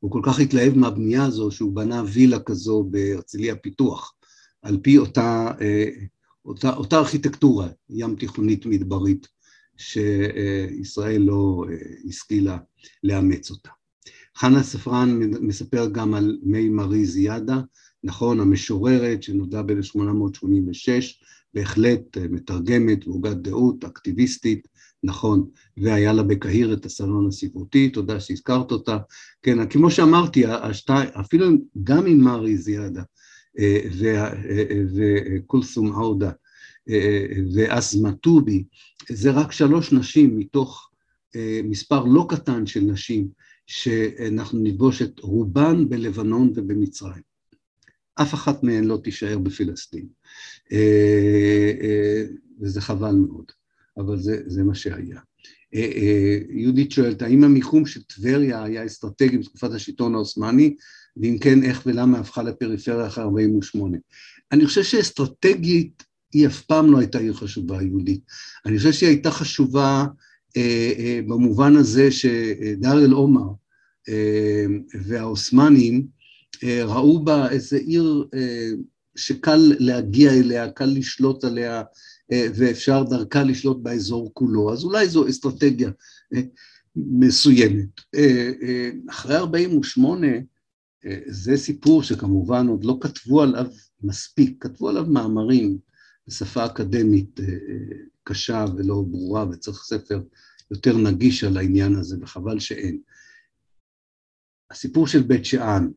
[0.00, 4.14] הוא כל כך התלהב מהבנייה הזו שהוא בנה וילה כזו בהרצליה פיתוח,
[4.62, 5.88] על פי אותה, אה,
[6.44, 9.28] אותה, אותה ארכיטקטורה ים תיכונית מדברית
[9.76, 11.76] שישראל לא אה,
[12.08, 12.58] השכילה
[13.02, 13.70] לאמץ אותה.
[14.36, 17.60] חנה ספרן מספר גם על מי מרי זיאדה,
[18.04, 20.88] נכון, המשוררת שנולדה ב-1886,
[21.54, 24.68] בהחלט אה, מתרגמת, והוגת דעות, אקטיביסטית,
[25.04, 28.98] נכון, והיה לה בקהיר את הסלון הספרותי, תודה שהזכרת אותה.
[29.42, 31.46] כן, כמו שאמרתי, השתי, אפילו
[31.84, 33.02] גם עם מרי זיאדה
[33.58, 33.80] אה,
[34.94, 36.30] וקולסום עודה
[37.54, 38.64] ואסמה טובי,
[39.08, 40.90] זה רק שלוש נשים מתוך
[41.36, 43.28] אה, מספר לא קטן של נשים
[43.66, 47.22] שאנחנו נפגוש את רובן בלבנון ובמצרים.
[48.14, 50.06] אף אחת מהן לא תישאר בפלסטין,
[52.60, 53.52] וזה חבל מאוד.
[53.96, 55.20] אבל זה, זה מה שהיה.
[55.74, 60.76] אה, אה, יהודית שואלת, האם המיקום של טבריה היה אסטרטגי בתקופת השלטון העות'מאני,
[61.16, 63.98] ואם כן, איך ולמה הפכה לפריפריה אחרי 48?
[64.52, 66.02] אני חושב שאסטרטגית
[66.32, 68.20] היא אף פעם לא הייתה עיר חשובה יהודית.
[68.66, 70.10] אני חושב שהיא הייתה חשובה אה, אה,
[71.26, 73.48] במובן הזה שדאר אל עומר
[74.08, 74.66] אה,
[75.02, 76.06] והעות'מאנים
[76.64, 78.70] אה, ראו בה איזה עיר אה,
[79.16, 81.82] שקל להגיע אליה, קל לשלוט עליה,
[82.32, 85.90] אה, ואפשר דרכה לשלוט באזור כולו, אז אולי זו אסטרטגיה
[86.34, 86.40] אה,
[86.96, 88.00] מסוימת.
[88.14, 90.26] אה, אחרי 48'
[91.26, 93.66] זה סיפור שכמובן עוד לא כתבו עליו
[94.02, 95.78] מספיק, כתבו עליו מאמרים
[96.28, 97.40] בשפה אקדמית
[98.24, 100.22] קשה ולא ברורה, וצריך ספר
[100.70, 103.00] יותר נגיש על העניין הזה, וחבל שאין.
[104.70, 105.88] הסיפור של בית שאן,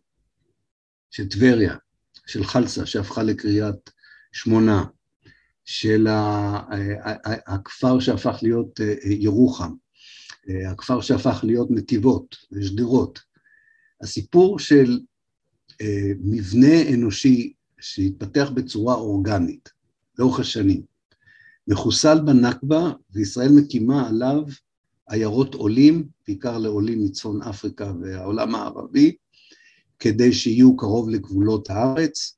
[1.11, 1.75] של טבריה,
[2.25, 3.89] של חלסה, שהפכה לקריית
[4.31, 4.85] שמונה,
[5.65, 6.07] של
[7.47, 9.73] הכפר שהפך להיות ירוחם,
[10.71, 13.19] הכפר שהפך להיות נתיבות ושדרות.
[14.01, 14.99] הסיפור של
[16.19, 19.69] מבנה אנושי שהתפתח בצורה אורגנית
[20.19, 20.96] לאורך השנים,
[21.67, 24.43] מחוסל בנכבה וישראל מקימה עליו
[25.09, 29.15] עיירות עולים, בעיקר לעולים מצפון אפריקה והעולם הערבי,
[29.99, 32.37] כדי שיהיו קרוב לגבולות הארץ,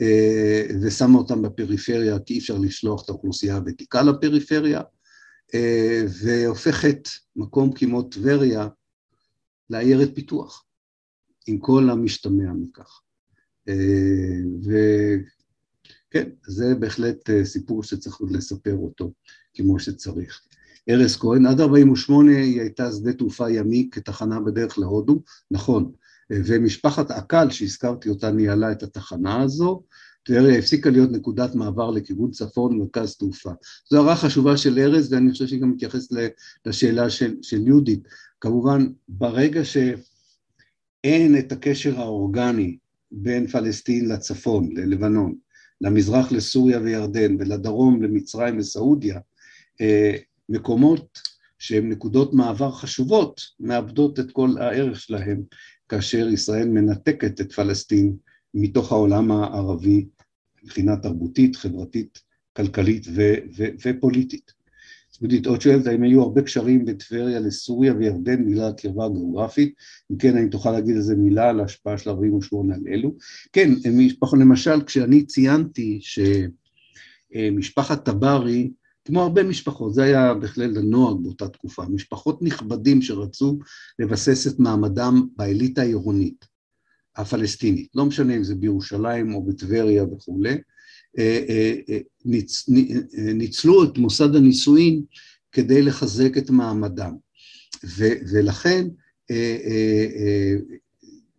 [0.00, 4.80] אה, ושמה אותם בפריפריה כי אי אפשר לשלוח את האוכלוסייה הוותיקה לפריפריה,
[5.54, 8.68] אה, והופכת מקום כמו טבריה
[9.70, 10.64] לעיירת פיתוח,
[11.46, 13.00] עם כל המשתמע מכך.
[16.16, 19.12] אה, וכן, זה בהחלט סיפור שצריך לספר אותו
[19.54, 20.40] כמו שצריך.
[20.88, 25.92] ארז כהן, עד 48' היא הייתה שדה תעופה ימי כתחנה בדרך להודו, נכון,
[26.30, 29.82] ומשפחת עקל שהזכרתי אותה ניהלה את התחנה הזו,
[30.22, 33.50] טבריה הפסיקה להיות נקודת מעבר לכיוון צפון מרכז תעופה.
[33.90, 36.10] זו הערה חשובה של ארז ואני חושב שהיא גם מתייחסת
[36.66, 38.02] לשאלה של, של יהודית.
[38.40, 42.76] כמובן ברגע שאין את הקשר האורגני
[43.12, 45.34] בין פלסטין לצפון, ללבנון,
[45.80, 49.20] למזרח לסוריה וירדן ולדרום למצרים וסעודיה,
[49.80, 50.16] אה,
[50.48, 51.20] מקומות
[51.58, 55.42] שהן נקודות מעבר חשובות מאבדות את כל הערך שלהם
[55.88, 58.16] כאשר ישראל מנתקת את פלסטין
[58.54, 60.06] מתוך העולם הערבי
[60.62, 62.22] מבחינה תרבותית, חברתית,
[62.56, 64.59] כלכלית ו- ו- ופוליטית.
[65.20, 69.74] יהודית עוד שואלת האם היו הרבה קשרים בין טבריה לסוריה וירדן בגלל הקרבה הגיאוגרפית,
[70.12, 73.14] אם כן האם תוכל להגיד איזה מילה על ההשפעה של 48 על אלו?
[73.52, 73.70] כן,
[74.32, 76.00] למשל כשאני ציינתי
[77.32, 78.70] שמשפחת טברי
[79.04, 83.58] כמו הרבה משפחות, זה היה בהחלט הנוהג באותה תקופה, משפחות נכבדים שרצו
[83.98, 86.44] לבסס את מעמדם באליטה העירונית
[87.16, 90.58] הפלסטינית, לא משנה אם זה בירושלים או בטבריה וכולי,
[92.24, 92.68] ניצ,
[93.34, 95.02] ניצלו את מוסד הנישואין
[95.52, 97.12] כדי לחזק את מעמדם,
[97.84, 98.86] ו, ולכן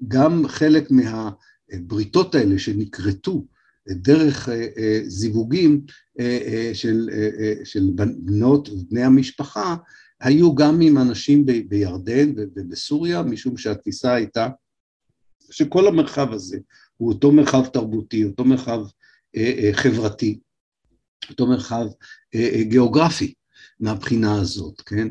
[0.07, 3.45] גם חלק מהבריתות האלה שנכרתו
[3.89, 5.82] דרך אה, אה, זיווגים
[6.19, 7.09] אה, של,
[7.63, 9.76] של בנות ובני המשפחה,
[10.19, 14.49] היו גם עם אנשים בירדן ובסוריה, משום שהתפיסה הייתה
[15.51, 16.57] שכל המרחב הזה
[16.97, 18.80] הוא אותו מרחב תרבותי, אותו מרחב
[19.73, 20.39] חברתי,
[21.29, 21.86] אותו מרחב
[22.61, 23.34] גיאוגרפי
[23.79, 25.07] מהבחינה הזאת, כן?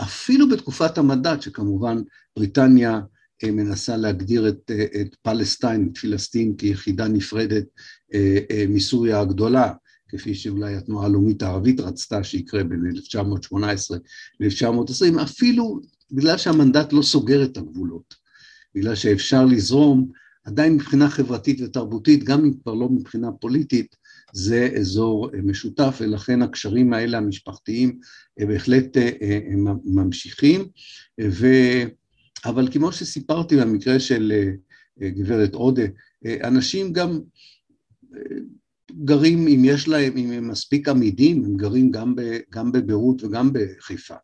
[0.00, 2.02] אפילו בתקופת המדד, שכמובן
[2.36, 3.00] בריטניה
[3.46, 4.70] מנסה להגדיר את,
[5.00, 7.64] את פלסטיין, את פלסטין, כיחידה נפרדת
[8.14, 9.72] אה, אה, מסוריה הגדולה,
[10.08, 13.98] כפי שאולי התנועה הלאומית הערבית רצתה שיקרה בין 1918
[14.40, 15.80] ל-1920, אפילו
[16.10, 18.14] בגלל שהמנדט לא סוגר את הגבולות,
[18.74, 20.10] בגלל שאפשר לזרום,
[20.48, 23.96] עדיין מבחינה חברתית ותרבותית, גם אם כבר לא מבחינה פוליטית,
[24.32, 27.98] זה אזור אה, משותף, ולכן הקשרים האלה המשפחתיים
[28.38, 28.96] בהחלט
[29.84, 30.64] ממשיכים,
[31.20, 31.46] ו...
[32.44, 34.50] אבל כמו שסיפרתי במקרה של אה,
[35.02, 35.82] אה, גברת עודה,
[36.26, 37.20] אה, אנשים גם
[39.04, 43.50] גרים, אם יש להם, אם הם מספיק עמידים, הם גרים גם, ב, גם בביירות וגם
[43.52, 44.14] בחיפה,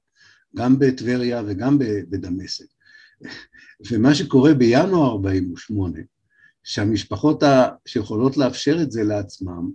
[0.56, 2.64] גם בטבריה וגם בדמשק.
[3.90, 5.98] ומה שקורה בינואר 48,
[6.64, 7.42] שהמשפחות
[7.86, 9.70] שיכולות לאפשר את זה לעצמם,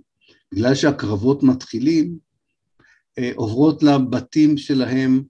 [0.53, 2.17] בגלל שהקרבות מתחילים,
[3.35, 5.23] עוברות לבתים שלהם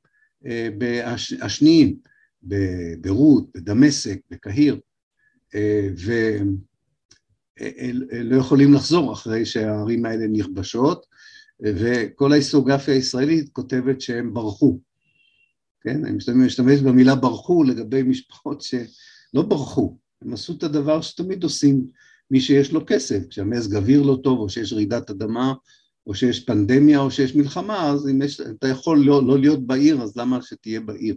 [1.42, 1.96] השניים,
[2.44, 4.80] בביירות, בדמשק, בקהיר,
[5.56, 5.90] אה,
[7.60, 11.06] ולא אה, יכולים לחזור אחרי שהערים האלה נכבשות,
[11.64, 14.80] וכל ההיסטוריוגרפיה הישראלית כותבת שהם ברחו.
[15.82, 21.86] כן, אני משתמש במילה ברחו לגבי משפחות שלא ברחו, הם עשו את הדבר שתמיד עושים
[22.32, 25.54] מי שיש לו כסף, כשהמזג אוויר לא טוב, או שיש רעידת אדמה,
[26.08, 30.02] או שיש פנדמיה, או שיש מלחמה, אז אם יש, אתה יכול לא, לא להיות בעיר,
[30.02, 31.16] אז למה שתהיה בעיר?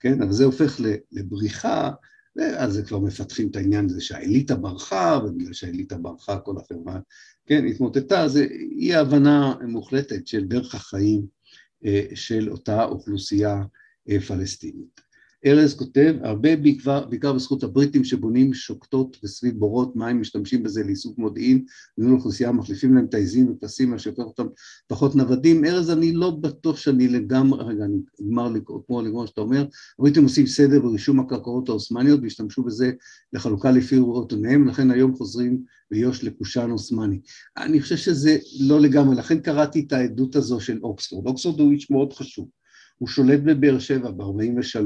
[0.00, 0.22] כן?
[0.22, 0.80] אבל זה הופך
[1.12, 1.90] לבריחה,
[2.36, 6.98] ואז זה כבר מפתחים את העניין הזה שהאליטה ברחה, ובגלל שהאליטה ברחה כל החברה,
[7.46, 8.46] כן, התמוטטה, זה
[8.78, 11.26] אי הבנה מוחלטת של דרך החיים
[11.84, 13.62] אה, של אותה אוכלוסייה
[14.10, 15.03] אה, פלסטינית.
[15.46, 21.18] ארז כותב, הרבה בעיקר, בעיקר בזכות הבריטים שבונים שוקטות וסביב בורות מים, משתמשים בזה לאיסוף
[21.18, 21.64] מודיעין,
[21.98, 24.46] בניהול אוכלוסייה, מחליפים להם את העזים ופסים, מה שהופך אותם
[24.86, 25.64] פחות נוודים.
[25.64, 28.52] ארז, אני לא בטוח שאני לגמרי, רגע, אני אגמר
[28.86, 29.66] כמו לגמרי שאתה אומר,
[29.98, 32.92] הבריטים עושים סדר ברישום הקרקעות העות'מאניות והשתמשו בזה
[33.32, 37.20] לחלוקה לפי ראות עיניהם, לכן היום חוזרים ביו"ש לקושאן עות'מאני.
[37.56, 41.26] אני חושב שזה לא לגמרי, לכן קראתי את העדות הזו של אוקספורד.
[41.26, 42.48] אוקספורד הוא איש מאוד חשוב.
[42.98, 44.78] הוא שולט בבאר שבע ב-43,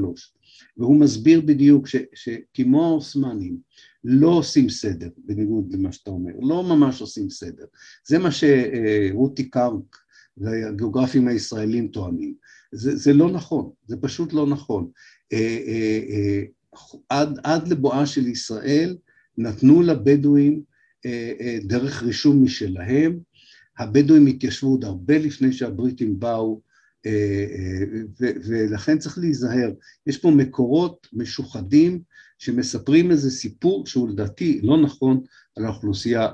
[0.79, 3.57] והוא מסביר בדיוק שכמו העות'מאנים
[4.03, 7.65] לא עושים סדר, בניגוד למה שאתה אומר, לא ממש עושים סדר.
[8.07, 9.97] זה מה שרותי קרק
[10.37, 12.33] והגיאוגרפים הישראלים טוענים.
[12.71, 14.89] זה, זה לא נכון, זה פשוט לא נכון.
[15.33, 16.43] אה, אה, אה,
[17.09, 18.97] עד, עד לבואה של ישראל
[19.37, 20.61] נתנו לבדואים
[21.63, 23.19] דרך רישום משלהם,
[23.79, 26.61] הבדואים התיישבו עוד הרבה לפני שהבריטים באו,
[28.47, 29.71] ולכן צריך להיזהר.
[30.07, 32.01] יש פה מקורות משוחדים
[32.37, 35.21] שמספרים איזה סיפור שהוא לדעתי לא נכון
[35.55, 36.27] על האוכלוסייה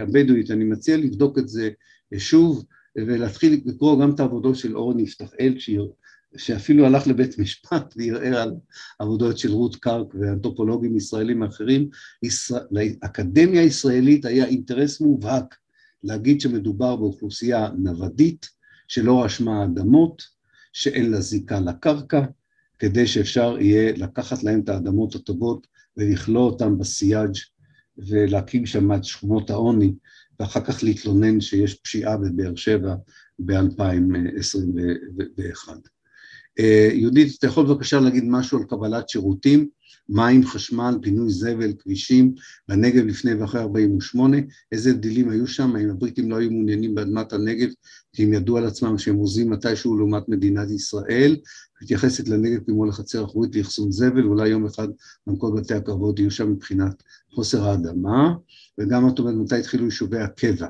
[0.00, 0.50] הבדואית.
[0.50, 1.70] אני מציע לבדוק את זה
[2.16, 2.64] שוב
[2.96, 5.54] ולהתחיל לקרוא גם את העבודות של אורן יפתחאל,
[6.36, 8.52] שאפילו הלך לבית משפט וערער על
[8.98, 11.88] עבודות של רות קרק ואנתרופולוגים ישראלים אחרים.
[12.70, 15.54] לאקדמיה הישראלית היה אינטרס מובהק
[16.02, 18.46] להגיד שמדובר באוכלוסייה נוודית,
[18.88, 20.22] שלא רשמה אדמות,
[20.72, 22.24] שאין לה זיקה לקרקע,
[22.78, 25.66] כדי שאפשר יהיה לקחת להם את האדמות הטובות
[25.96, 27.36] ולכלוא אותם בסייאג'
[27.98, 29.94] ולהקים שם את שכונות העוני
[30.40, 32.94] ואחר כך להתלונן שיש פשיעה בבאר שבע
[33.38, 35.68] ב-2021.
[36.58, 39.68] אה, יהודית, אתה יכול בבקשה להגיד משהו על קבלת שירותים,
[40.08, 42.34] מים, חשמל, פינוי זבל, כבישים,
[42.68, 44.36] בנגב לפני ואחרי 48,
[44.72, 47.68] איזה דילים היו שם, האם הבריטים לא היו מעוניינים באדמת הנגב,
[48.12, 51.36] כי הם ידעו על עצמם שהם עוזים מתישהו לעומת מדינת ישראל,
[51.82, 54.88] מתייחסת לנגב כמו לחצר אחורית לאחסון זבל, אולי יום אחד
[55.28, 57.02] גם כל בתי הקרבות יהיו שם מבחינת
[57.34, 58.34] חוסר האדמה,
[58.78, 60.66] וגם את אומרת מתי התחילו יישובי הקבע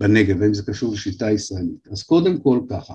[0.00, 1.88] בנגב, האם זה קשור לשיטה הישראלית.
[1.92, 2.94] אז קודם כל ככה,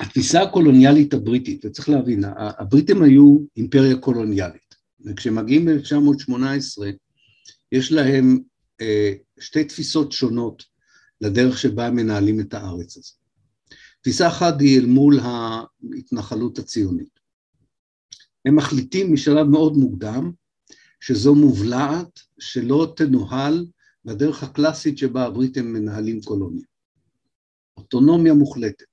[0.00, 4.61] התפיסה הקולוניאלית הבריטית, וצריך להבין, הבריטים היו אימפריה קולוניאלית,
[5.04, 6.82] וכשמגיעים ב-1918
[7.72, 8.38] יש להם
[8.80, 10.64] אה, שתי תפיסות שונות
[11.20, 13.16] לדרך שבה הם מנהלים את הארץ הזאת.
[14.00, 17.20] תפיסה אחת היא אל מול ההתנחלות הציונית.
[18.44, 20.32] הם מחליטים משלב מאוד מוקדם
[21.00, 23.66] שזו מובלעת שלא תנוהל
[24.04, 26.64] בדרך הקלאסית שבה הבריטים מנהלים קולוניה.
[27.76, 28.86] אוטונומיה מוחלטת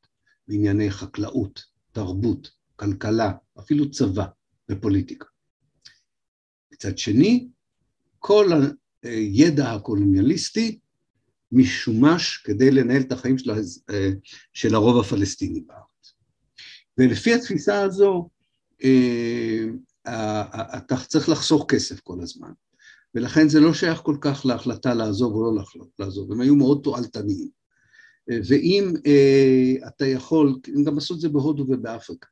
[0.48, 4.26] בענייני חקלאות, תרבות, כלכלה, אפילו צבא
[4.72, 5.26] ופוליטיקה.
[6.80, 7.48] מצד שני,
[8.20, 8.50] כל
[9.04, 10.80] הידע הקולוניאליסטי
[11.52, 13.52] משומש כדי לנהל את החיים של,
[14.54, 16.14] של הרוב הפלסטיני בארץ.
[16.98, 18.30] ולפי התפיסה הזו,
[18.84, 19.66] אה,
[20.78, 22.52] אתה צריך לחסוך כסף כל הזמן,
[23.16, 25.64] ולכן זה לא שייך כל כך להחלטה לעזוב או לא
[26.00, 27.50] לעזוב, הם היו מאוד תועלתניים.
[28.28, 32.28] ואם אה, אתה יכול, הם גם עשו את זה בהודו ובאפריקה,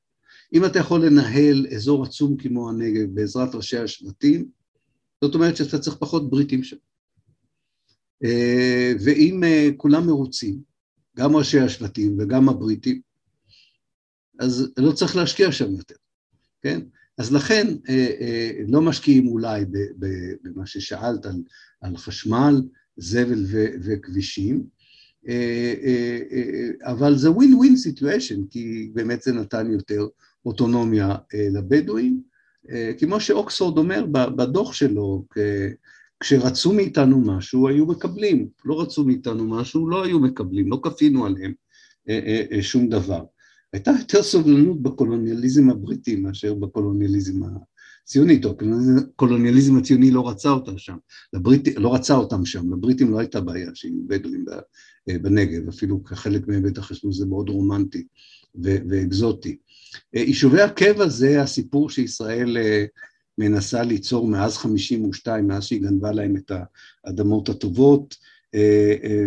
[0.54, 4.50] אם אתה יכול לנהל אזור עצום כמו הנגב בעזרת ראשי השבטים,
[5.24, 6.78] זאת אומרת שאתה צריך פחות בריטים שם.
[8.24, 10.62] אה, ואם אה, כולם מרוצים,
[11.18, 13.02] גם ראשי השבטים וגם הבריטים,
[14.40, 15.96] אז לא צריך להשקיע שם יותר,
[16.62, 16.82] כן?
[17.18, 19.66] אז לכן אה, לא משקיעים אולי
[20.44, 21.44] במה ששאלת על,
[21.82, 22.62] על חשמל,
[22.98, 24.78] זבל ו, וכבישים,
[26.84, 30.08] אבל זה ווין סיטואשן, כי באמת זה נתן יותר
[30.48, 31.16] אוטונומיה
[31.54, 32.22] לבדואים,
[33.00, 35.26] כמו שאוקספורד אומר בדוח שלו,
[36.20, 41.54] כשרצו מאיתנו משהו, היו מקבלים, לא רצו מאיתנו משהו, לא היו מקבלים, לא כפינו עליהם
[42.10, 43.24] אה, אה, אה, שום דבר.
[43.74, 47.40] הייתה יותר סובלנות בקולוניאליזם הבריטי מאשר בקולוניאליזם
[48.04, 48.58] הציוני, טוב,
[48.98, 50.98] הקולוניאליזם הציוני לא רצה אותם שם,
[51.34, 54.46] לבריטי, לא רצה אותם שם, לבריטים לא הייתה בעיה שיהיו בדואים
[55.08, 58.08] בנגב, אפילו כחלק מהם בטח חשבו שזה מאוד רומנטי
[58.64, 59.58] ואקזוטי.
[60.14, 62.58] יישובי הקבע זה הסיפור שישראל
[63.38, 66.52] מנסה ליצור מאז 52, מאז שהיא גנבה להם את
[67.06, 68.16] האדמות הטובות,
[68.56, 69.26] אה, אה,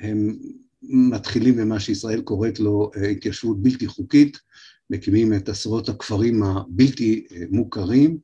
[0.00, 0.38] והם
[0.82, 4.38] מתחילים במה שישראל קוראת לו אה, התיישבות בלתי חוקית,
[4.90, 8.18] מקימים את עשרות הכפרים הבלתי מוכרים,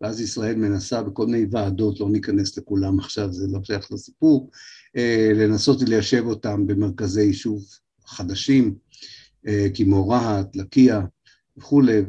[0.00, 4.50] ואז ישראל מנסה בכל מיני ועדות, לא ניכנס לכולם עכשיו, זה לא שייך לסיפור,
[5.34, 7.64] לנסות ליישב אותם במרכזי יישוב
[8.06, 8.74] חדשים,
[9.74, 11.00] כמו רהט, לקיה
[11.56, 12.02] וכולי,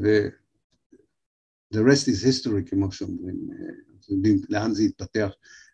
[1.73, 3.35] the rest is history כמו שאומרים,
[3.97, 5.31] אנחנו יודעים לאן זה יתפתח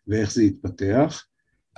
[0.07, 1.25] ואיך זה יתפתח.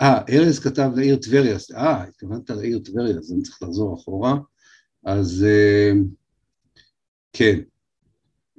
[0.01, 4.35] אה, ארז כתב לעיר טבריה, אה, התכוונת לעיר טבריה, אז אני צריך לחזור אחורה,
[5.03, 5.91] אז אה,
[7.33, 7.59] כן,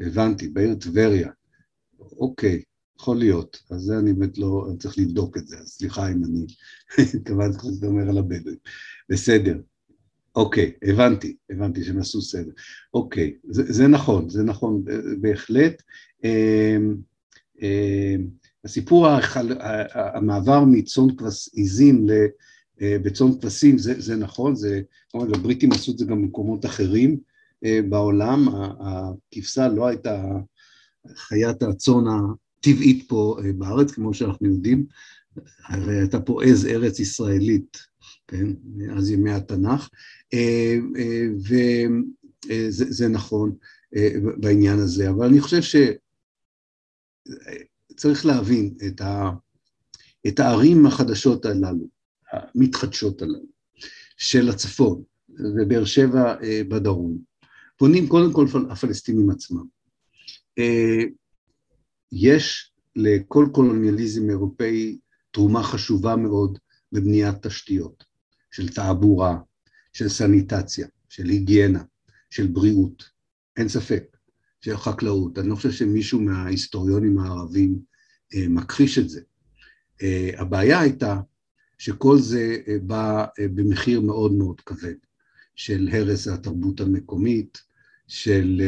[0.00, 1.30] הבנתי, בעיר טבריה,
[2.00, 2.62] אוקיי,
[3.00, 6.24] יכול להיות, אז זה אני באמת לא, אני צריך לבדוק את זה, אז סליחה אם
[6.24, 6.46] אני
[7.14, 8.58] התכוונתי אומר על הבדואים,
[9.08, 9.60] בסדר.
[10.36, 12.50] אוקיי, הבנתי, הבנתי שהם עשו סדר.
[12.94, 14.84] אוקיי, זה, זה נכון, זה נכון
[15.20, 15.82] בהחלט.
[16.24, 16.96] אמ,
[17.62, 18.26] אמ,
[18.64, 19.58] הסיפור, החל,
[19.94, 21.06] המעבר מצאן
[21.52, 22.06] עיזים
[22.80, 24.80] בצאן כבשים, זה, זה נכון, זה,
[25.10, 27.20] כמובן, הבריטים עשו את זה גם במקומות אחרים,
[27.88, 28.48] בעולם,
[28.80, 30.24] הכבשה לא הייתה
[31.14, 34.86] חיית הצאן הטבעית פה בארץ, כמו שאנחנו יודעים,
[35.66, 37.78] הרי הייתה פה עז ארץ ישראלית,
[38.28, 39.88] כן, מאז ימי התנ"ך,
[42.48, 43.56] וזה נכון
[44.36, 45.60] בעניין הזה, אבל אני חושב
[47.92, 49.30] שצריך להבין את, ה,
[50.26, 51.88] את הערים החדשות הללו,
[52.32, 53.46] המתחדשות הללו,
[54.16, 56.34] של הצפון ובאר שבע
[56.68, 57.18] בדרום,
[57.76, 59.64] פונים קודם כל הפלסטינים עצמם.
[62.12, 64.98] יש לכל קולוניאליזם אירופאי
[65.30, 66.58] תרומה חשובה מאוד
[66.92, 68.04] בבניית תשתיות,
[68.56, 69.38] של תעבורה,
[69.92, 71.82] של סניטציה, של היגיינה,
[72.30, 73.10] של בריאות,
[73.56, 74.16] אין ספק,
[74.60, 75.38] של חקלאות.
[75.38, 77.78] אני לא חושב שמישהו מההיסטוריונים הערבים
[78.34, 79.20] אה, מכחיש את זה.
[80.02, 81.20] אה, הבעיה הייתה
[81.78, 84.94] שכל זה אה, בא אה, במחיר מאוד מאוד כבד,
[85.54, 87.58] של הרס התרבות המקומית,
[88.08, 88.62] של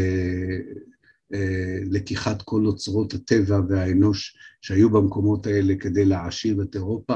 [1.34, 7.14] אה, לקיחת כל אוצרות הטבע והאנוש שהיו במקומות האלה כדי להעשיר את אירופה,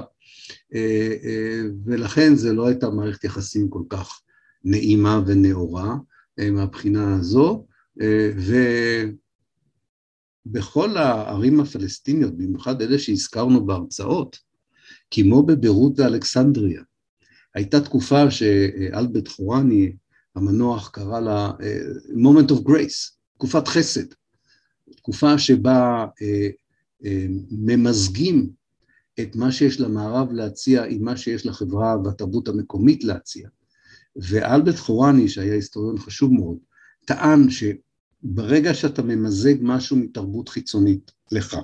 [1.84, 4.20] ולכן זה לא הייתה מערכת יחסים כל כך
[4.64, 5.94] נעימה ונאורה
[6.52, 7.66] מהבחינה הזו,
[10.46, 14.38] ובכל הערים הפלסטיניות, במיוחד אלה שהזכרנו בהרצאות,
[15.10, 16.82] כמו בביירות ואלכסנדריה,
[17.54, 19.92] הייתה תקופה שאלברט חורני
[20.34, 21.50] המנוח קרא לה
[22.08, 24.06] moment of grace, תקופת חסד,
[24.96, 26.48] תקופה שבה אה,
[27.04, 28.50] אה, ממזגים
[29.20, 33.48] את מה שיש למערב להציע עם מה שיש לחברה והתרבות המקומית להציע.
[34.16, 36.56] ואלברט חורני, שהיה היסטוריון חשוב מאוד,
[37.04, 41.56] טען שברגע שאתה ממזג משהו מתרבות חיצונית לך,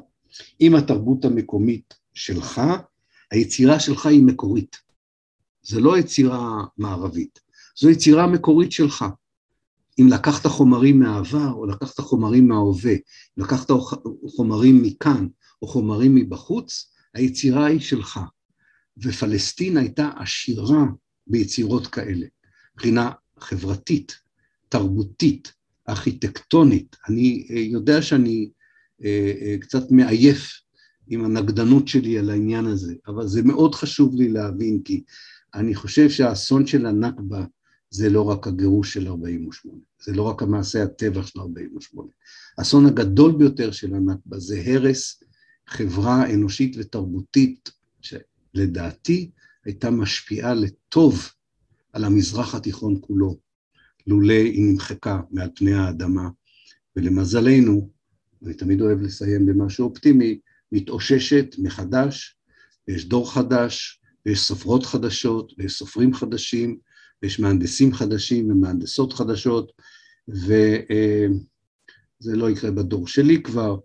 [0.58, 2.60] עם התרבות המקומית שלך,
[3.30, 4.76] היצירה שלך היא מקורית.
[5.62, 7.40] זה לא יצירה מערבית,
[7.78, 9.04] זו יצירה מקורית שלך.
[10.00, 12.94] אם לקחת חומרים מהעבר או לקחת חומרים מההווה,
[13.36, 13.70] לקחת
[14.36, 15.28] חומרים מכאן
[15.62, 18.20] או חומרים מבחוץ, היצירה היא שלך.
[19.02, 20.84] ופלסטין הייתה עשירה
[21.26, 22.26] ביצירות כאלה,
[22.74, 24.18] מבחינה חברתית,
[24.68, 25.52] תרבותית,
[25.88, 26.96] ארכיטקטונית.
[27.08, 28.50] אני אה, יודע שאני
[29.04, 30.60] אה, אה, קצת מעייף
[31.06, 35.02] עם הנגדנות שלי על העניין הזה, אבל זה מאוד חשוב לי להבין, כי
[35.54, 37.44] אני חושב שהאסון של הנכבה
[37.90, 42.08] זה לא רק הגירוש של 48, זה לא רק המעשה הטבח של 48.
[42.58, 45.22] האסון הגדול ביותר של הנכבה זה הרס
[45.68, 49.30] חברה אנושית ותרבותית, שלדעתי
[49.64, 51.28] הייתה משפיעה לטוב
[51.92, 53.38] על המזרח התיכון כולו,
[54.06, 56.28] לולא היא נמחקה מעל פני האדמה,
[56.96, 57.90] ולמזלנו,
[58.44, 60.38] אני תמיד אוהב לסיים במשהו אופטימי,
[60.72, 62.36] מתאוששת מחדש,
[62.88, 66.78] ויש דור חדש, ויש סופרות חדשות, ויש סופרים חדשים,
[67.22, 69.72] ויש מהנדסים חדשים ומהנדסות חדשות,
[70.28, 71.28] וזה
[72.22, 73.76] לא יקרה בדור שלי כבר,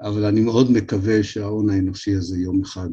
[0.00, 2.88] אבל אני מאוד מקווה שההון האנושי הזה יום אחד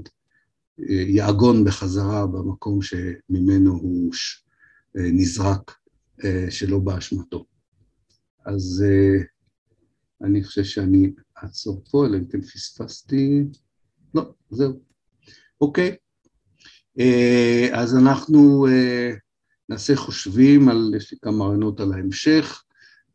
[0.80, 4.14] אה, יעגון בחזרה במקום שממנו הוא
[4.98, 5.72] אה, נזרק
[6.24, 7.46] אה, שלא באשמתו.
[8.46, 8.86] אז
[10.24, 11.12] אני חושב שאני
[11.44, 13.44] אעצור פה, אלא אם כן פספסתי...
[14.16, 14.80] לא, זהו.
[15.62, 15.96] אוקיי.
[17.74, 18.68] אז אנחנו
[19.70, 22.64] נעשה חושבים על, יש לי כמה רעיונות על ההמשך,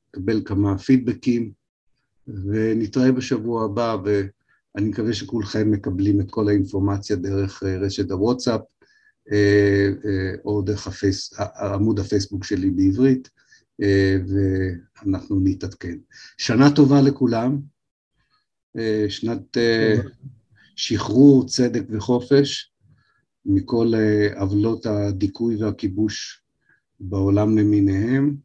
[0.09, 1.53] נקבל כמה פידבקים,
[2.29, 8.61] ונתראה בשבוע הבא, ואני מקווה שכולכם מקבלים את כל האינפורמציה דרך אה, רשת הוואטסאפ,
[9.33, 13.31] אה, אה, או דרך הפייס, עמוד הפייסבוק שלי בעברית,
[14.29, 15.99] ואנחנו נתעדכן.
[16.39, 17.59] שנה טובה לכולם,
[19.09, 19.57] שנת
[20.77, 22.73] שחרור, צדק וחופש,
[23.47, 23.93] מכל
[24.37, 26.43] עוולות הדיכוי והכיבוש
[27.01, 28.37] בעולם למיניהם.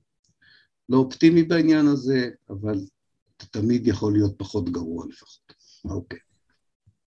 [0.89, 2.79] לא אופטימי בעניין הזה, אבל
[3.51, 5.53] תמיד יכול להיות פחות גרוע לפחות.
[5.85, 6.19] אוקיי.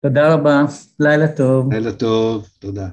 [0.02, 0.62] תודה רבה,
[1.00, 1.74] לילה טוב.
[1.74, 2.90] לילה טוב, תודה.